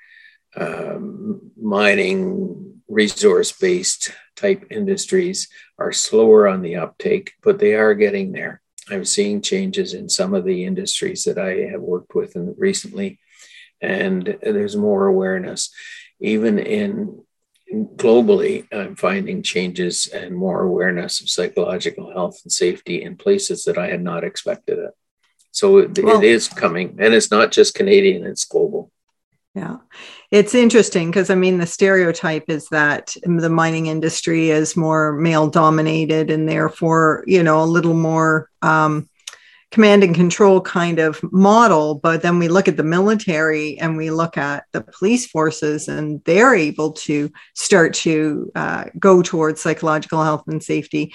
[0.55, 8.31] um, mining, resource based type industries are slower on the uptake, but they are getting
[8.31, 8.61] there.
[8.89, 13.19] I'm seeing changes in some of the industries that I have worked with recently
[13.83, 15.69] and there's more awareness.
[16.19, 17.21] Even in
[17.73, 23.77] globally, I'm finding changes and more awareness of psychological health and safety in places that
[23.77, 24.91] I had not expected it.
[25.51, 28.91] So it, well, it is coming, and it's not just Canadian; it's global.
[29.55, 29.77] Yeah.
[30.31, 35.47] It's interesting because I mean, the stereotype is that the mining industry is more male
[35.47, 39.07] dominated and therefore, you know, a little more um,
[39.73, 44.11] command and control kind of model but then we look at the military and we
[44.11, 50.23] look at the police forces and they're able to start to uh, go towards psychological
[50.23, 51.11] health and safety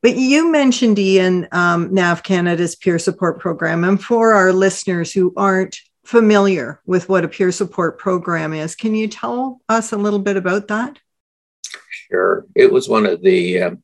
[0.00, 5.30] but you mentioned ian um, nav canada's peer support program and for our listeners who
[5.36, 8.74] aren't familiar with what a peer support program is.
[8.74, 10.98] Can you tell us a little bit about that?
[12.10, 12.46] Sure.
[12.54, 13.82] It was one of the um,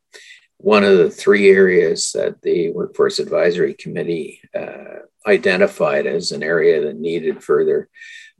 [0.57, 6.81] one of the three areas that the Workforce Advisory Committee uh, identified as an area
[6.81, 7.89] that needed further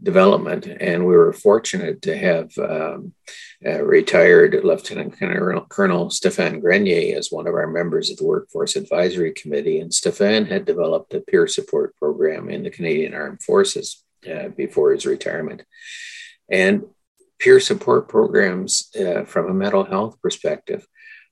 [0.02, 0.68] development.
[0.68, 3.14] And we were fortunate to have um,
[3.62, 9.32] retired Lieutenant Colonel, Colonel Stéphane Grenier as one of our members of the Workforce Advisory
[9.34, 9.80] Committee.
[9.80, 14.92] And Stéphane had developed a peer support program in the Canadian Armed Forces uh, before
[14.92, 15.64] his retirement.
[16.50, 16.86] And
[17.40, 20.88] peer support programs, uh, from a mental health perspective,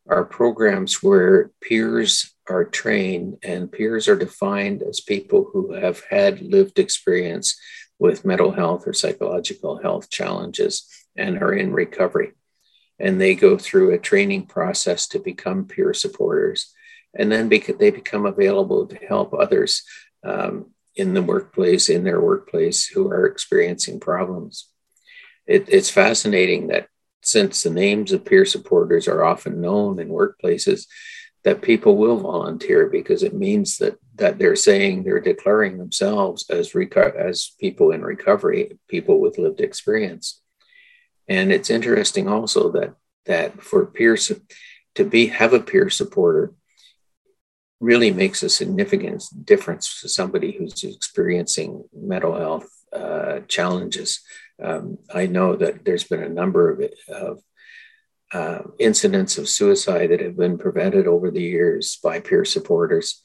[0.07, 6.41] are programs where peers are trained and peers are defined as people who have had
[6.41, 7.59] lived experience
[7.99, 12.33] with mental health or psychological health challenges and are in recovery.
[12.99, 16.73] And they go through a training process to become peer supporters.
[17.17, 19.83] And then they become available to help others
[20.23, 24.69] um, in the workplace, in their workplace, who are experiencing problems.
[25.45, 26.87] It, it's fascinating that
[27.21, 30.85] since the names of peer supporters are often known in workplaces,
[31.45, 36.73] that people will volunteer because it means that that they're saying they're declaring themselves as
[36.73, 40.41] reco- as people in recovery, people with lived experience.
[41.29, 44.31] And it's interesting also that that for peers
[44.95, 46.53] to be have a peer supporter
[47.79, 54.21] really makes a significant difference to somebody who's experiencing mental health uh, challenges
[54.63, 57.41] um, I know that there's been a number of, of
[58.33, 63.21] uh, incidents of suicide that have been prevented over the years by peer supporters,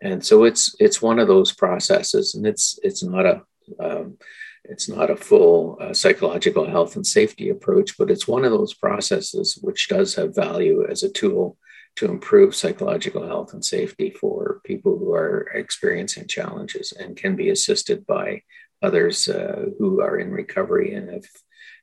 [0.00, 3.42] and so it's it's one of those processes, and it's it's not a
[3.80, 4.18] um,
[4.64, 8.74] it's not a full uh, psychological health and safety approach, but it's one of those
[8.74, 11.56] processes which does have value as a tool
[11.96, 17.50] to improve psychological health and safety for people who are experiencing challenges and can be
[17.50, 18.42] assisted by
[18.82, 21.26] others uh, who are in recovery and have,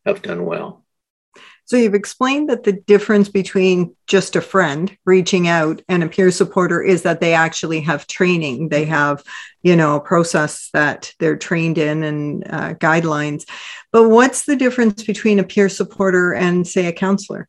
[0.05, 0.86] have done well.
[1.69, 6.32] So you've explained that the difference between just a friend reaching out and a peer
[6.32, 8.69] supporter is that they actually have training.
[8.69, 9.23] They have,
[9.62, 13.47] you know, a process that they're trained in and uh, guidelines.
[13.91, 17.47] But what's the difference between a peer supporter and, say, a counselor?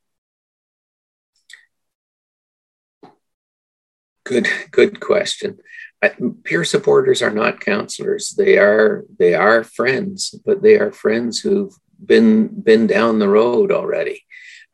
[4.24, 5.60] Good, good question
[6.44, 11.74] peer supporters are not counselors they are they are friends but they are friends who've
[12.04, 14.24] been been down the road already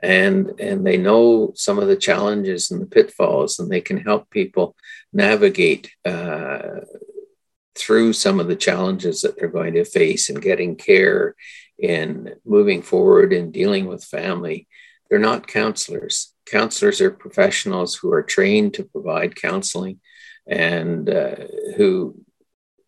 [0.01, 4.31] and and they know some of the challenges and the pitfalls and they can help
[4.31, 4.77] people
[5.13, 6.81] navigate uh,
[7.75, 11.35] through some of the challenges that they're going to face in getting care
[11.79, 14.67] in moving forward in dealing with family.
[15.09, 16.33] They're not counselors.
[16.47, 20.01] Counselors are professionals who are trained to provide counseling
[20.47, 21.37] and uh,
[21.77, 22.21] who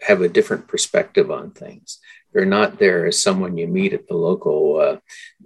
[0.01, 1.99] have a different perspective on things.
[2.33, 4.97] They're not there as someone you meet at the local uh,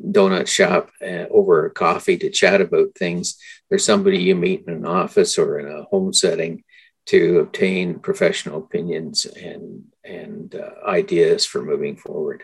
[0.00, 3.38] donut shop uh, over coffee to chat about things.
[3.68, 6.64] They're somebody you meet in an office or in a home setting
[7.06, 12.42] to obtain professional opinions and and uh, ideas for moving forward.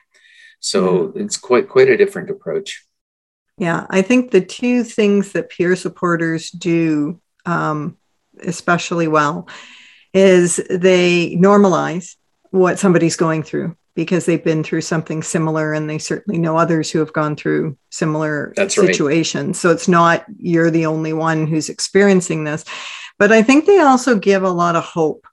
[0.60, 1.20] So mm-hmm.
[1.20, 2.84] it's quite quite a different approach.
[3.56, 7.96] Yeah, I think the two things that peer supporters do um,
[8.40, 9.48] especially well
[10.14, 12.16] is they normalize
[12.50, 16.88] what somebody's going through because they've been through something similar and they certainly know others
[16.88, 19.56] who have gone through similar That's situations.
[19.56, 19.56] Right.
[19.56, 22.64] So it's not you're the only one who's experiencing this.
[23.18, 25.26] But I think they also give a lot of hope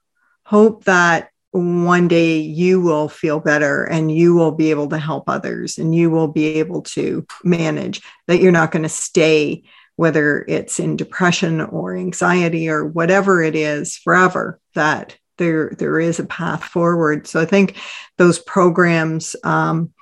[0.44, 5.28] hope that one day you will feel better and you will be able to help
[5.28, 9.62] others and you will be able to manage that you're not going to stay
[9.94, 16.18] whether it's in depression or anxiety or whatever it is forever that there there is
[16.18, 17.26] a path forward.
[17.26, 17.76] So i think
[18.18, 19.92] those programs um,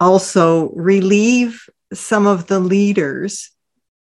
[0.00, 3.50] also relieve some of the leaders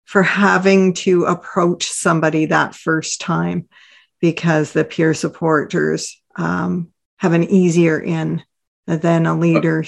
[0.06, 3.68] for having to approach somebody that first time
[4.20, 8.44] because the peer supporters um, have an easier in
[8.88, 9.86] than a leader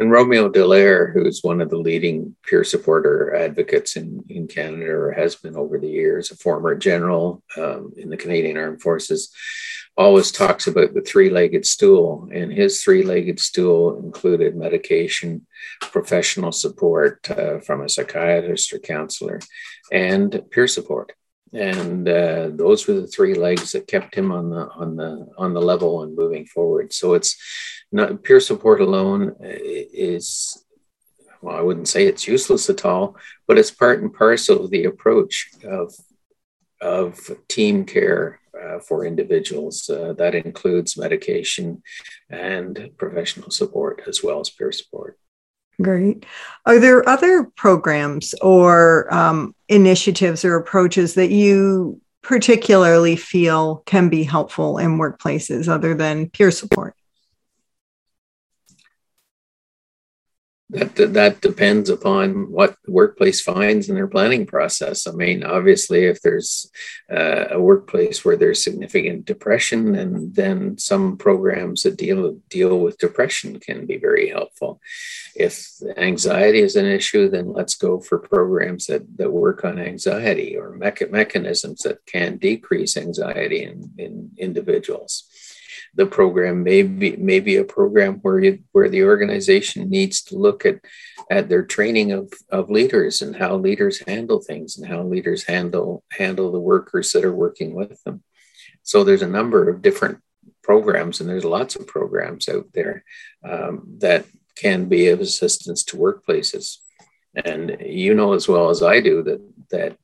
[0.00, 5.12] and Romeo Dallaire, who's one of the leading peer supporter advocates in, in Canada or
[5.12, 9.30] has been over the years, a former general um, in the Canadian Armed Forces,
[9.98, 12.30] always talks about the three legged stool.
[12.32, 15.46] And his three legged stool included medication,
[15.82, 19.40] professional support uh, from a psychiatrist or counselor,
[19.92, 21.12] and peer support
[21.52, 25.52] and uh, those were the three legs that kept him on the on the on
[25.52, 26.92] the level and moving forward.
[26.92, 27.36] So it's
[27.92, 30.64] not peer support alone is
[31.42, 33.16] well, I wouldn't say it's useless at all,
[33.46, 35.94] but it's part and parcel of the approach of
[36.80, 39.88] of team care uh, for individuals.
[39.88, 41.82] Uh, that includes medication
[42.30, 45.18] and professional support as well as peer support.
[45.80, 46.26] Great.
[46.66, 54.22] Are there other programs or um, initiatives or approaches that you particularly feel can be
[54.22, 56.94] helpful in workplaces other than peer support?
[60.70, 65.06] That that depends upon what the workplace finds in their planning process.
[65.06, 66.70] I mean, obviously, if there's
[67.10, 72.98] uh, a workplace where there's significant depression, and then some programs that deal deal with
[72.98, 74.80] depression can be very helpful.
[75.34, 75.66] If
[75.96, 80.78] anxiety is an issue, then let's go for programs that that work on anxiety or
[80.78, 85.24] mecha- mechanisms that can decrease anxiety in, in individuals
[85.94, 90.64] the program may be maybe a program where you, where the organization needs to look
[90.64, 90.80] at
[91.30, 96.04] at their training of, of leaders and how leaders handle things and how leaders handle
[96.12, 98.22] handle the workers that are working with them.
[98.82, 100.20] So there's a number of different
[100.62, 103.04] programs and there's lots of programs out there
[103.44, 104.26] um, that
[104.56, 106.76] can be of assistance to workplaces.
[107.44, 109.96] And you know as well as I do that that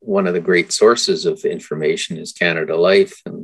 [0.00, 3.39] one of the great sources of information is Canada Life and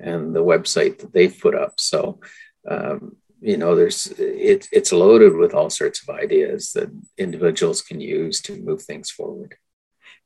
[0.00, 1.74] and the website that they've put up.
[1.78, 2.20] So,
[2.68, 8.00] um, you know, there's it, it's loaded with all sorts of ideas that individuals can
[8.00, 9.56] use to move things forward.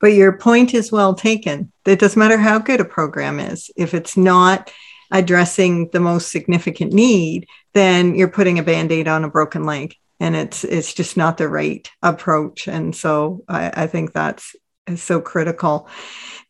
[0.01, 1.73] But your point is well taken.
[1.87, 4.73] It doesn't matter how good a program is, if it's not
[5.11, 9.95] addressing the most significant need, then you're putting a band-aid on a broken leg.
[10.21, 12.69] And it's it's just not the right approach.
[12.69, 14.57] And so I, I think that's
[14.87, 15.89] is so critical.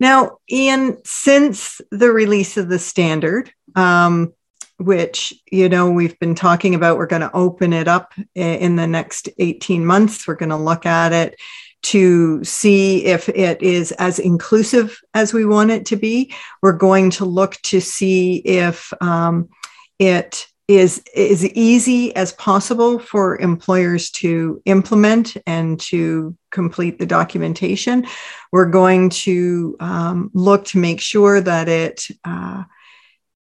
[0.00, 4.32] Now, Ian, since the release of the standard, um,
[4.78, 8.86] which you know we've been talking about, we're going to open it up in the
[8.86, 10.26] next 18 months.
[10.26, 11.36] We're going to look at it
[11.84, 16.34] to see if it is as inclusive as we want it to be.
[16.62, 19.50] We're going to look to see if um,
[19.98, 28.06] it is as easy as possible for employers to implement and to complete the documentation.
[28.50, 32.64] We're going to um, look to make sure that it uh,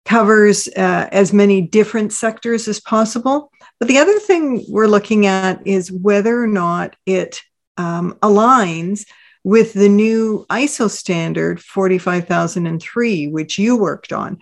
[0.04, 3.52] covers uh, as many different sectors as possible.
[3.78, 7.40] But the other thing we're looking at is whether or not it
[7.76, 9.06] um, aligns
[9.44, 14.38] with the new ISO standard 45003, which you worked on.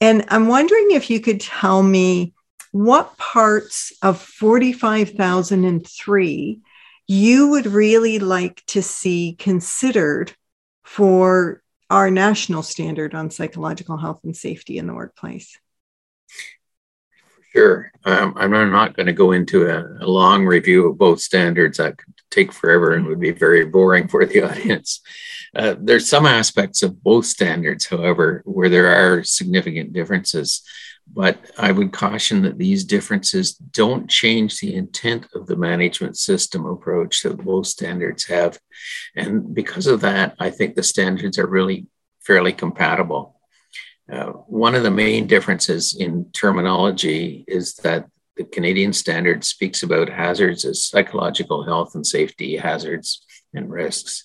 [0.00, 2.32] And I'm wondering if you could tell me
[2.72, 6.60] what parts of 45,003
[7.06, 10.32] you would really like to see considered
[10.84, 15.58] for our national standard on psychological health and safety in the workplace.
[17.52, 17.90] Sure.
[18.04, 21.78] Um, I'm not going to go into a, a, long review of both standards.
[21.78, 25.00] Could take forever and would be very boring for the audience.
[25.54, 30.62] Uh, there's some aspects of both standards, however, where there are significant differences.
[31.12, 36.66] But I would caution that these differences don't change the intent of the management system
[36.66, 38.60] approach that both standards have.
[39.16, 41.86] And because of that, I think the standards are really
[42.20, 43.40] fairly compatible.
[44.10, 48.06] Uh, one of the main differences in terminology is that
[48.40, 53.22] the Canadian standard speaks about hazards as psychological health and safety hazards
[53.52, 54.24] and risks.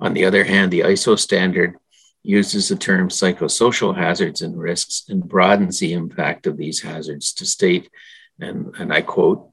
[0.00, 1.76] On the other hand, the ISO standard
[2.22, 7.44] uses the term psychosocial hazards and risks and broadens the impact of these hazards to
[7.44, 7.90] state,
[8.40, 9.50] and, and I quote,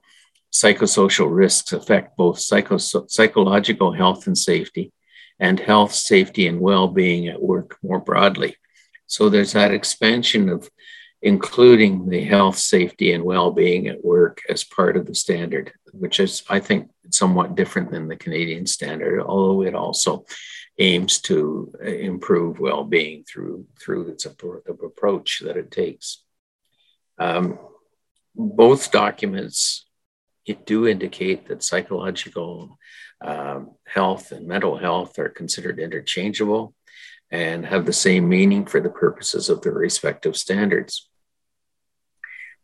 [0.53, 4.93] psychosocial risks affect both psycho- psychological health and safety
[5.37, 8.55] and health, safety, and well being at work more broadly.
[9.07, 10.69] So there's that expansion of
[11.21, 16.19] including the health, safety, and well being at work as part of the standard, which
[16.19, 20.25] is, I think, somewhat different than the Canadian standard, although it also
[20.79, 26.23] aims to improve well being through, through its approach that it takes.
[27.19, 27.59] Um,
[28.33, 29.85] both documents
[30.45, 32.77] it do indicate that psychological
[33.21, 36.73] um, health and mental health are considered interchangeable
[37.29, 41.07] and have the same meaning for the purposes of their respective standards.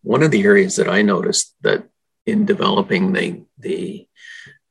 [0.08, 1.84] One of the areas that I noticed that
[2.26, 4.08] in developing the, the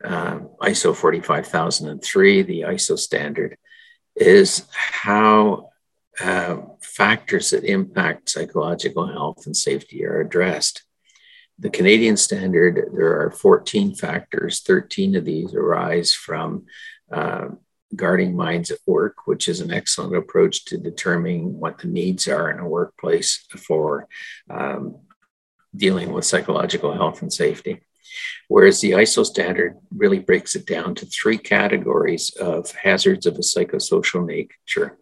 [0.03, 3.59] uh, ISO 45003, the ISO standard,
[4.15, 5.69] is how
[6.19, 10.85] uh, factors that impact psychological health and safety are addressed.
[11.59, 14.63] The Canadian standard, there are 14 factors.
[14.63, 16.65] 13 of these arise from
[17.13, 17.49] uh,
[17.95, 22.51] guarding minds at work, which is an excellent approach to determining what the needs are
[22.51, 24.09] in a workplace for
[24.49, 25.01] um,
[25.77, 27.83] dealing with psychological health and safety.
[28.49, 33.41] Whereas the ISO standard really breaks it down to three categories of hazards of a
[33.41, 34.99] psychosocial nature,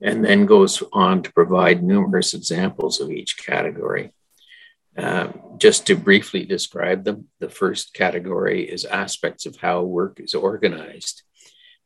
[0.00, 4.12] and then goes on to provide numerous examples of each category.
[4.96, 10.34] Uh, just to briefly describe them, the first category is aspects of how work is
[10.34, 11.22] organized.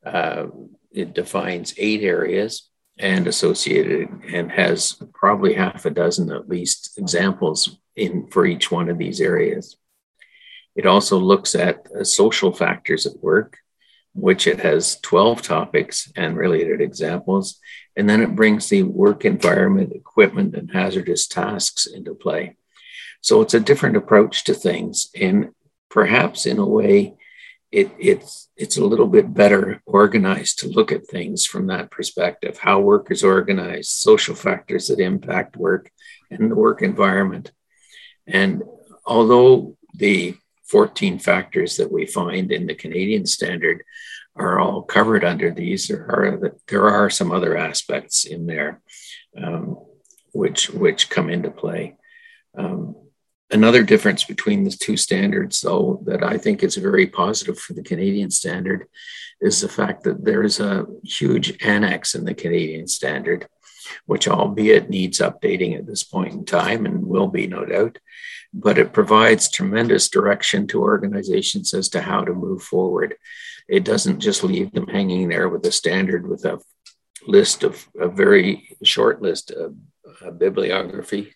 [0.04, 0.46] Uh,
[0.92, 7.78] it defines eight areas and associated and has probably half a dozen at least examples
[7.96, 9.76] in for each one of these areas.
[10.74, 13.58] It also looks at uh, social factors at work,
[14.14, 17.60] which it has 12 topics and related examples.
[17.96, 22.56] And then it brings the work environment, equipment, and hazardous tasks into play.
[23.20, 25.10] So it's a different approach to things.
[25.18, 25.50] And
[25.88, 27.16] perhaps in a way,
[27.74, 32.56] it, it's it's a little bit better organized to look at things from that perspective
[32.56, 35.90] how work is organized social factors that impact work
[36.30, 37.50] and the work environment
[38.26, 38.62] and
[39.04, 43.82] although the 14 factors that we find in the canadian standard
[44.36, 48.82] are all covered under these there are there are some other aspects in there
[49.36, 49.76] um,
[50.34, 51.96] which which come into play.
[52.58, 52.96] Um,
[53.50, 57.84] Another difference between the two standards, though, that I think is very positive for the
[57.84, 58.86] Canadian standard
[59.40, 63.46] is the fact that there is a huge annex in the Canadian standard,
[64.06, 67.98] which, albeit needs updating at this point in time and will be, no doubt,
[68.52, 73.16] but it provides tremendous direction to organizations as to how to move forward.
[73.68, 76.60] It doesn't just leave them hanging there with a standard with a
[77.26, 79.74] list of a very short list of
[80.24, 81.32] uh, bibliography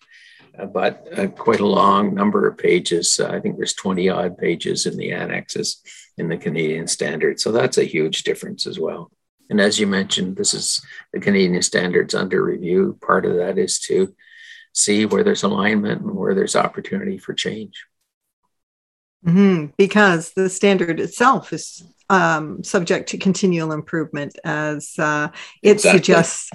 [0.67, 3.19] but uh, quite a long number of pages.
[3.19, 5.81] Uh, I think there's 20 odd pages in the annexes
[6.17, 7.39] in the Canadian standard.
[7.39, 9.11] So that's a huge difference as well.
[9.49, 10.81] And as you mentioned, this is
[11.11, 12.97] the Canadian standards under review.
[13.01, 14.13] Part of that is to
[14.73, 17.85] see where there's alignment and where there's opportunity for change.
[19.25, 25.29] Mm-hmm, because the standard itself is um, subject to continual improvement, as uh,
[25.61, 25.97] it exactly.
[25.97, 26.49] suggests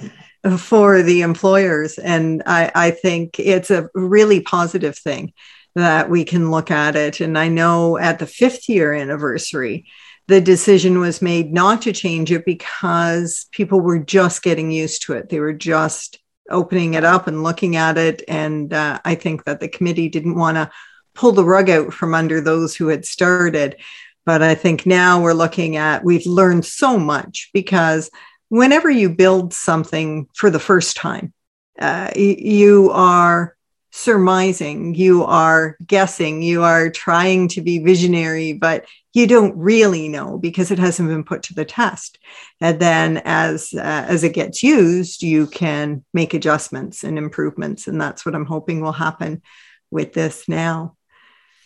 [0.57, 1.97] for the employers.
[1.97, 5.33] And I, I think it's a really positive thing
[5.75, 7.19] that we can look at it.
[7.19, 9.85] And I know at the fifth year anniversary,
[10.27, 15.13] the decision was made not to change it because people were just getting used to
[15.13, 15.29] it.
[15.29, 16.19] They were just
[16.49, 18.23] opening it up and looking at it.
[18.27, 20.71] And uh, I think that the committee didn't want to
[21.13, 23.77] pull the rug out from under those who had started.
[24.25, 28.09] But I think now we're looking at, we've learned so much because
[28.49, 31.33] whenever you build something for the first time,
[31.79, 33.55] uh, you are
[33.91, 38.85] surmising, you are guessing, you are trying to be visionary, but
[39.15, 42.19] you don't really know because it hasn't been put to the test.
[42.59, 47.99] And then as uh, as it gets used, you can make adjustments and improvements, and
[47.99, 49.41] that's what I'm hoping will happen
[49.89, 50.97] with this now.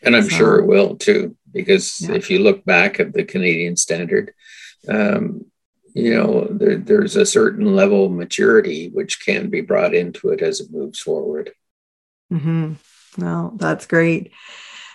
[0.03, 2.15] And I'm so, sure it will too, because yeah.
[2.15, 4.31] if you look back at the Canadian standard,
[4.87, 5.45] um,
[5.95, 10.41] you know, there, there's a certain level of maturity which can be brought into it
[10.41, 11.51] as it moves forward.
[12.31, 12.73] Mm-hmm.
[13.17, 14.31] Well, that's great.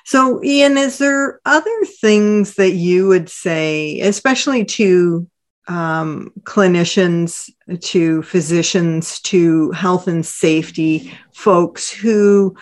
[0.05, 5.27] So, Ian, is there other things that you would say, especially to
[5.67, 7.51] um, clinicians,
[7.81, 12.55] to physicians, to health and safety folks who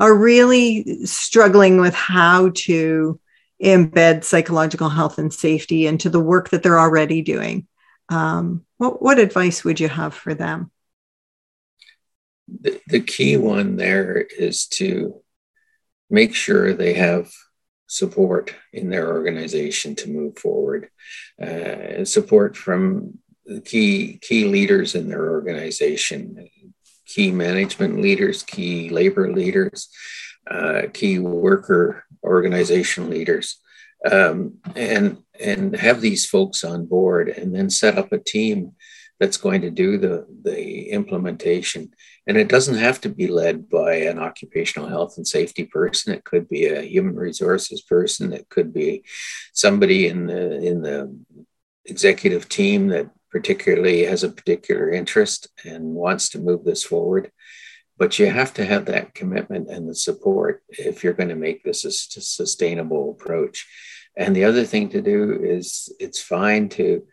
[0.00, 3.20] are really struggling with how to
[3.62, 7.66] embed psychological health and safety into the work that they're already doing?
[8.08, 10.70] Um, what, what advice would you have for them?
[12.60, 15.20] The, the key one there is to
[16.10, 17.30] make sure they have
[17.86, 20.90] support in their organization to move forward,
[21.40, 23.18] uh, support from
[23.64, 26.48] key key leaders in their organization,
[27.06, 29.88] key management leaders, key labor leaders,
[30.50, 33.60] uh, key worker organization leaders,
[34.10, 38.72] um, and and have these folks on board, and then set up a team
[39.18, 41.90] that's going to do the the implementation
[42.26, 46.12] and it doesn't have to be led by an occupational health and safety person.
[46.12, 48.32] It could be a human resources person.
[48.32, 49.04] It could be
[49.52, 51.16] somebody in the in the
[51.84, 57.30] executive team that particularly has a particular interest and wants to move this forward.
[57.98, 61.62] But you have to have that commitment and the support if you're going to make
[61.62, 63.66] this a sustainable approach.
[64.16, 67.04] And the other thing to do is it's fine to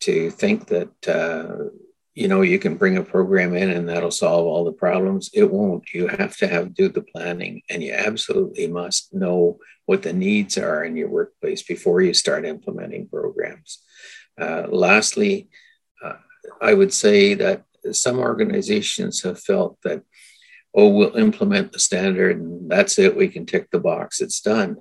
[0.00, 1.70] to think that uh,
[2.14, 5.30] you know you can bring a program in and that'll solve all the problems.
[5.32, 5.92] It won't.
[5.92, 10.56] You have to have do the planning and you absolutely must know what the needs
[10.56, 13.82] are in your workplace before you start implementing programs.
[14.40, 15.48] Uh, lastly
[16.02, 16.14] uh,
[16.62, 20.02] i would say that some organizations have felt that
[20.74, 24.76] oh we'll implement the standard and that's it we can tick the box it's done.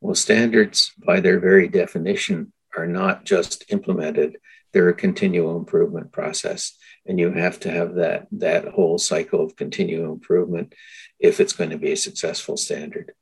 [0.00, 4.36] Well standards by their very definition are not just implemented
[4.72, 6.76] they're a continual improvement process.
[7.06, 10.74] And you have to have that that whole cycle of continual improvement
[11.18, 13.12] if it's going to be a successful standard.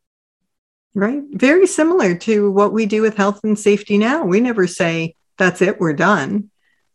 [0.94, 1.22] Right.
[1.30, 4.24] Very similar to what we do with health and safety now.
[4.24, 6.50] We never say that's it we're done.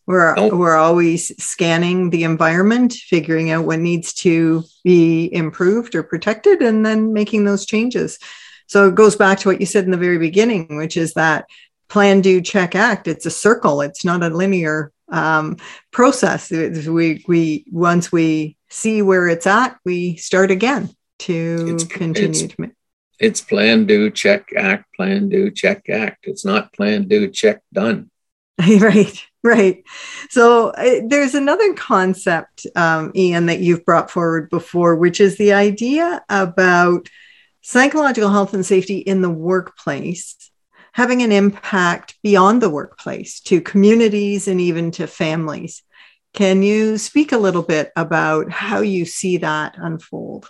[0.05, 0.53] We're nope.
[0.53, 6.85] we're always scanning the environment figuring out what needs to be improved or protected and
[6.85, 8.19] then making those changes.
[8.67, 11.45] So it goes back to what you said in the very beginning which is that
[11.93, 13.07] plan, do, check, act.
[13.07, 13.81] It's a circle.
[13.81, 15.57] It's not a linear um,
[15.91, 16.49] process.
[16.49, 20.89] We we once we see where it's at, we start again
[21.19, 22.71] to it's, continue it's, to.
[23.19, 24.85] It's plan, do, check, act.
[24.95, 26.25] Plan, do, check, act.
[26.27, 28.09] It's not plan, do, check, done.
[28.79, 29.83] right, right.
[30.31, 35.53] So uh, there's another concept, um, Ian, that you've brought forward before, which is the
[35.53, 37.07] idea about
[37.61, 40.43] psychological health and safety in the workplace
[40.93, 45.83] having an impact beyond the workplace to communities and even to families.
[46.33, 50.49] Can you speak a little bit about how you see that unfold?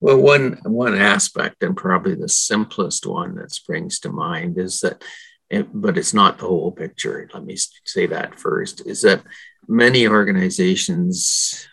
[0.00, 5.02] Well, one one aspect, and probably the simplest one that springs to mind, is that,
[5.50, 7.28] it, but it's not the whole picture.
[7.34, 8.86] Let me say that first.
[8.86, 9.22] Is that
[9.66, 11.66] many organizations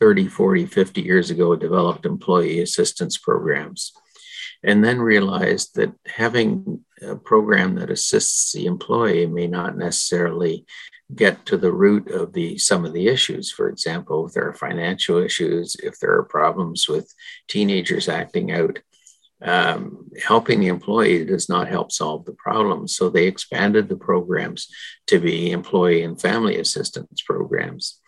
[0.00, 3.92] 30, 40, 50 years ago developed employee assistance programs
[4.62, 10.66] and then realized that having a program that assists the employee may not necessarily
[11.14, 13.50] get to the root of the some of the issues.
[13.50, 17.12] For example if there are financial issues if there are problems with
[17.48, 18.78] teenagers acting out
[19.40, 22.88] um, helping the employee does not help solve the problem.
[22.88, 24.68] So they expanded the programs
[25.06, 28.00] to be employee and family assistance programs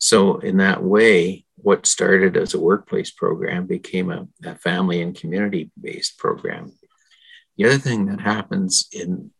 [0.00, 5.14] so in that way what started as a workplace program became a, a family and
[5.14, 6.72] community based program.
[7.56, 9.30] The other thing that happens in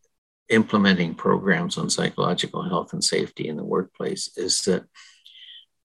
[0.50, 4.84] implementing programs on psychological health and safety in the workplace is that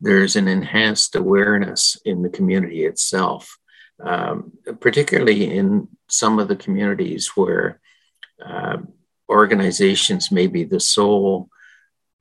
[0.02, 3.58] there's an enhanced awareness in the community itself,
[4.04, 4.52] um,
[4.82, 7.80] particularly in some of the communities where
[8.46, 8.78] uh,
[9.30, 11.50] organizations may be the sole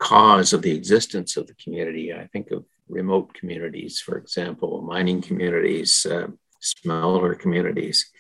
[0.05, 2.13] cause of the existence of the community.
[2.13, 6.29] I think of remote communities, for example, mining communities, uh,
[6.61, 8.11] smelter communities,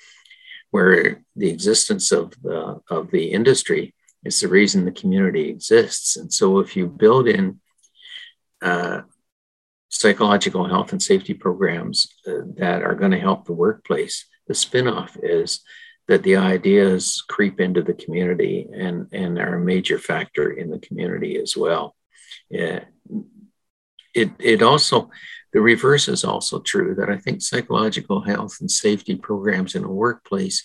[0.70, 6.16] where the existence of the, of the industry is the reason the community exists.
[6.16, 7.60] And so if you build in
[8.62, 9.02] uh,
[9.90, 15.18] psychological health and safety programs uh, that are going to help the workplace, the spinoff
[15.22, 15.60] is
[16.08, 20.78] that the ideas creep into the community and, and are a major factor in the
[20.78, 21.96] community as well.
[22.50, 22.84] Yeah,
[24.14, 25.10] it, it also,
[25.52, 29.90] the reverse is also true that I think psychological health and safety programs in a
[29.90, 30.62] workplace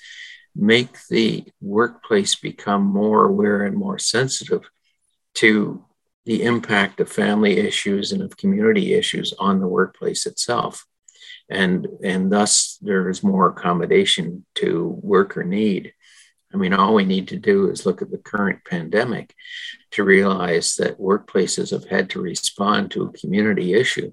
[0.55, 4.69] make the workplace become more aware and more sensitive
[5.35, 5.85] to
[6.25, 10.85] the impact of family issues and of community issues on the workplace itself.
[11.49, 15.93] And, and thus, there is more accommodation to worker need.
[16.53, 19.33] I mean, all we need to do is look at the current pandemic
[19.91, 24.11] to realize that workplaces have had to respond to a community issue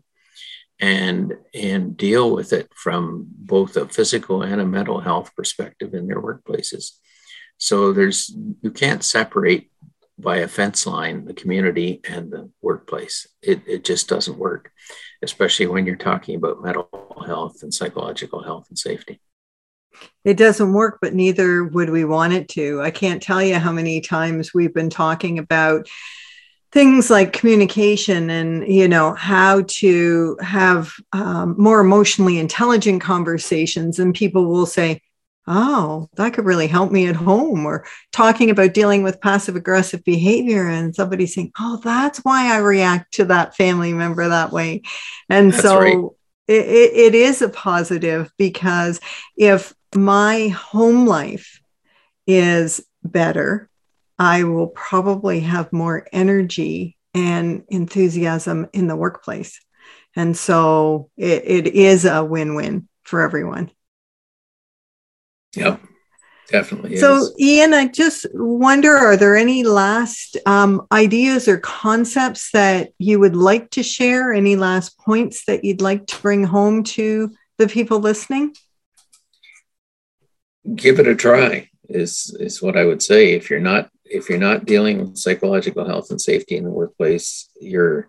[0.78, 6.06] and and deal with it from both a physical and a mental health perspective in
[6.06, 6.92] their workplaces.
[7.58, 9.70] So there's you can't separate
[10.18, 13.26] by a fence line the community and the workplace.
[13.42, 14.70] It, it just doesn't work
[15.22, 16.88] especially when you're talking about mental
[17.26, 19.20] health and psychological health and safety.
[20.24, 22.82] It doesn't work but neither would we want it to.
[22.82, 25.88] I can't tell you how many times we've been talking about
[26.72, 34.14] things like communication and you know how to have um, more emotionally intelligent conversations and
[34.14, 35.00] people will say
[35.46, 40.02] oh that could really help me at home or talking about dealing with passive aggressive
[40.04, 44.82] behavior and somebody saying oh that's why i react to that family member that way
[45.28, 45.98] and that's so right.
[46.48, 49.00] it, it is a positive because
[49.36, 51.60] if my home life
[52.26, 53.68] is better
[54.18, 59.60] I will probably have more energy and enthusiasm in the workplace.
[60.14, 63.70] And so it, it is a win win for everyone.
[65.56, 65.80] Yep,
[66.48, 66.96] definitely.
[66.96, 67.34] So, is.
[67.40, 73.36] Ian, I just wonder are there any last um, ideas or concepts that you would
[73.36, 74.32] like to share?
[74.32, 78.54] Any last points that you'd like to bring home to the people listening?
[80.74, 83.32] Give it a try is is what I would say.
[83.32, 87.48] If you're not if you're not dealing with psychological health and safety in the workplace,
[87.60, 88.08] you're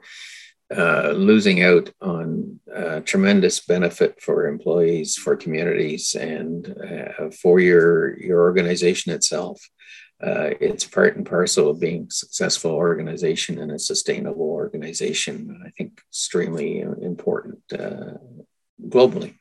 [0.76, 8.20] uh, losing out on uh, tremendous benefit for employees, for communities, and uh, for your
[8.20, 9.62] your organization itself.
[10.22, 15.62] Uh, it's part and parcel of being a successful organization and a sustainable organization.
[15.66, 18.18] I think extremely important uh,
[18.84, 19.36] globally.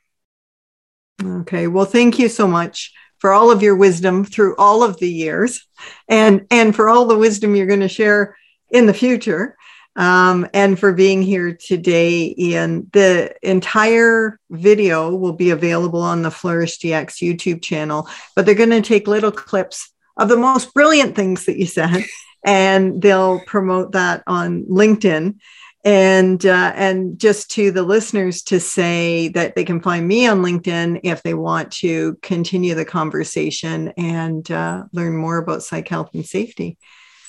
[1.23, 5.11] Okay, well, thank you so much for all of your wisdom through all of the
[5.11, 5.67] years
[6.09, 8.37] and and for all the wisdom you're going to share
[8.71, 9.57] in the future
[9.97, 16.31] um, and for being here today ian the entire video will be available on the
[16.31, 21.15] flourish dx youtube channel but they're going to take little clips of the most brilliant
[21.15, 22.05] things that you said
[22.47, 25.39] and they'll promote that on linkedin.
[25.85, 30.43] And uh, and just to the listeners to say that they can find me on
[30.43, 36.11] linkedin if they want to continue the conversation and uh, learn more about psych health
[36.13, 36.77] and safety.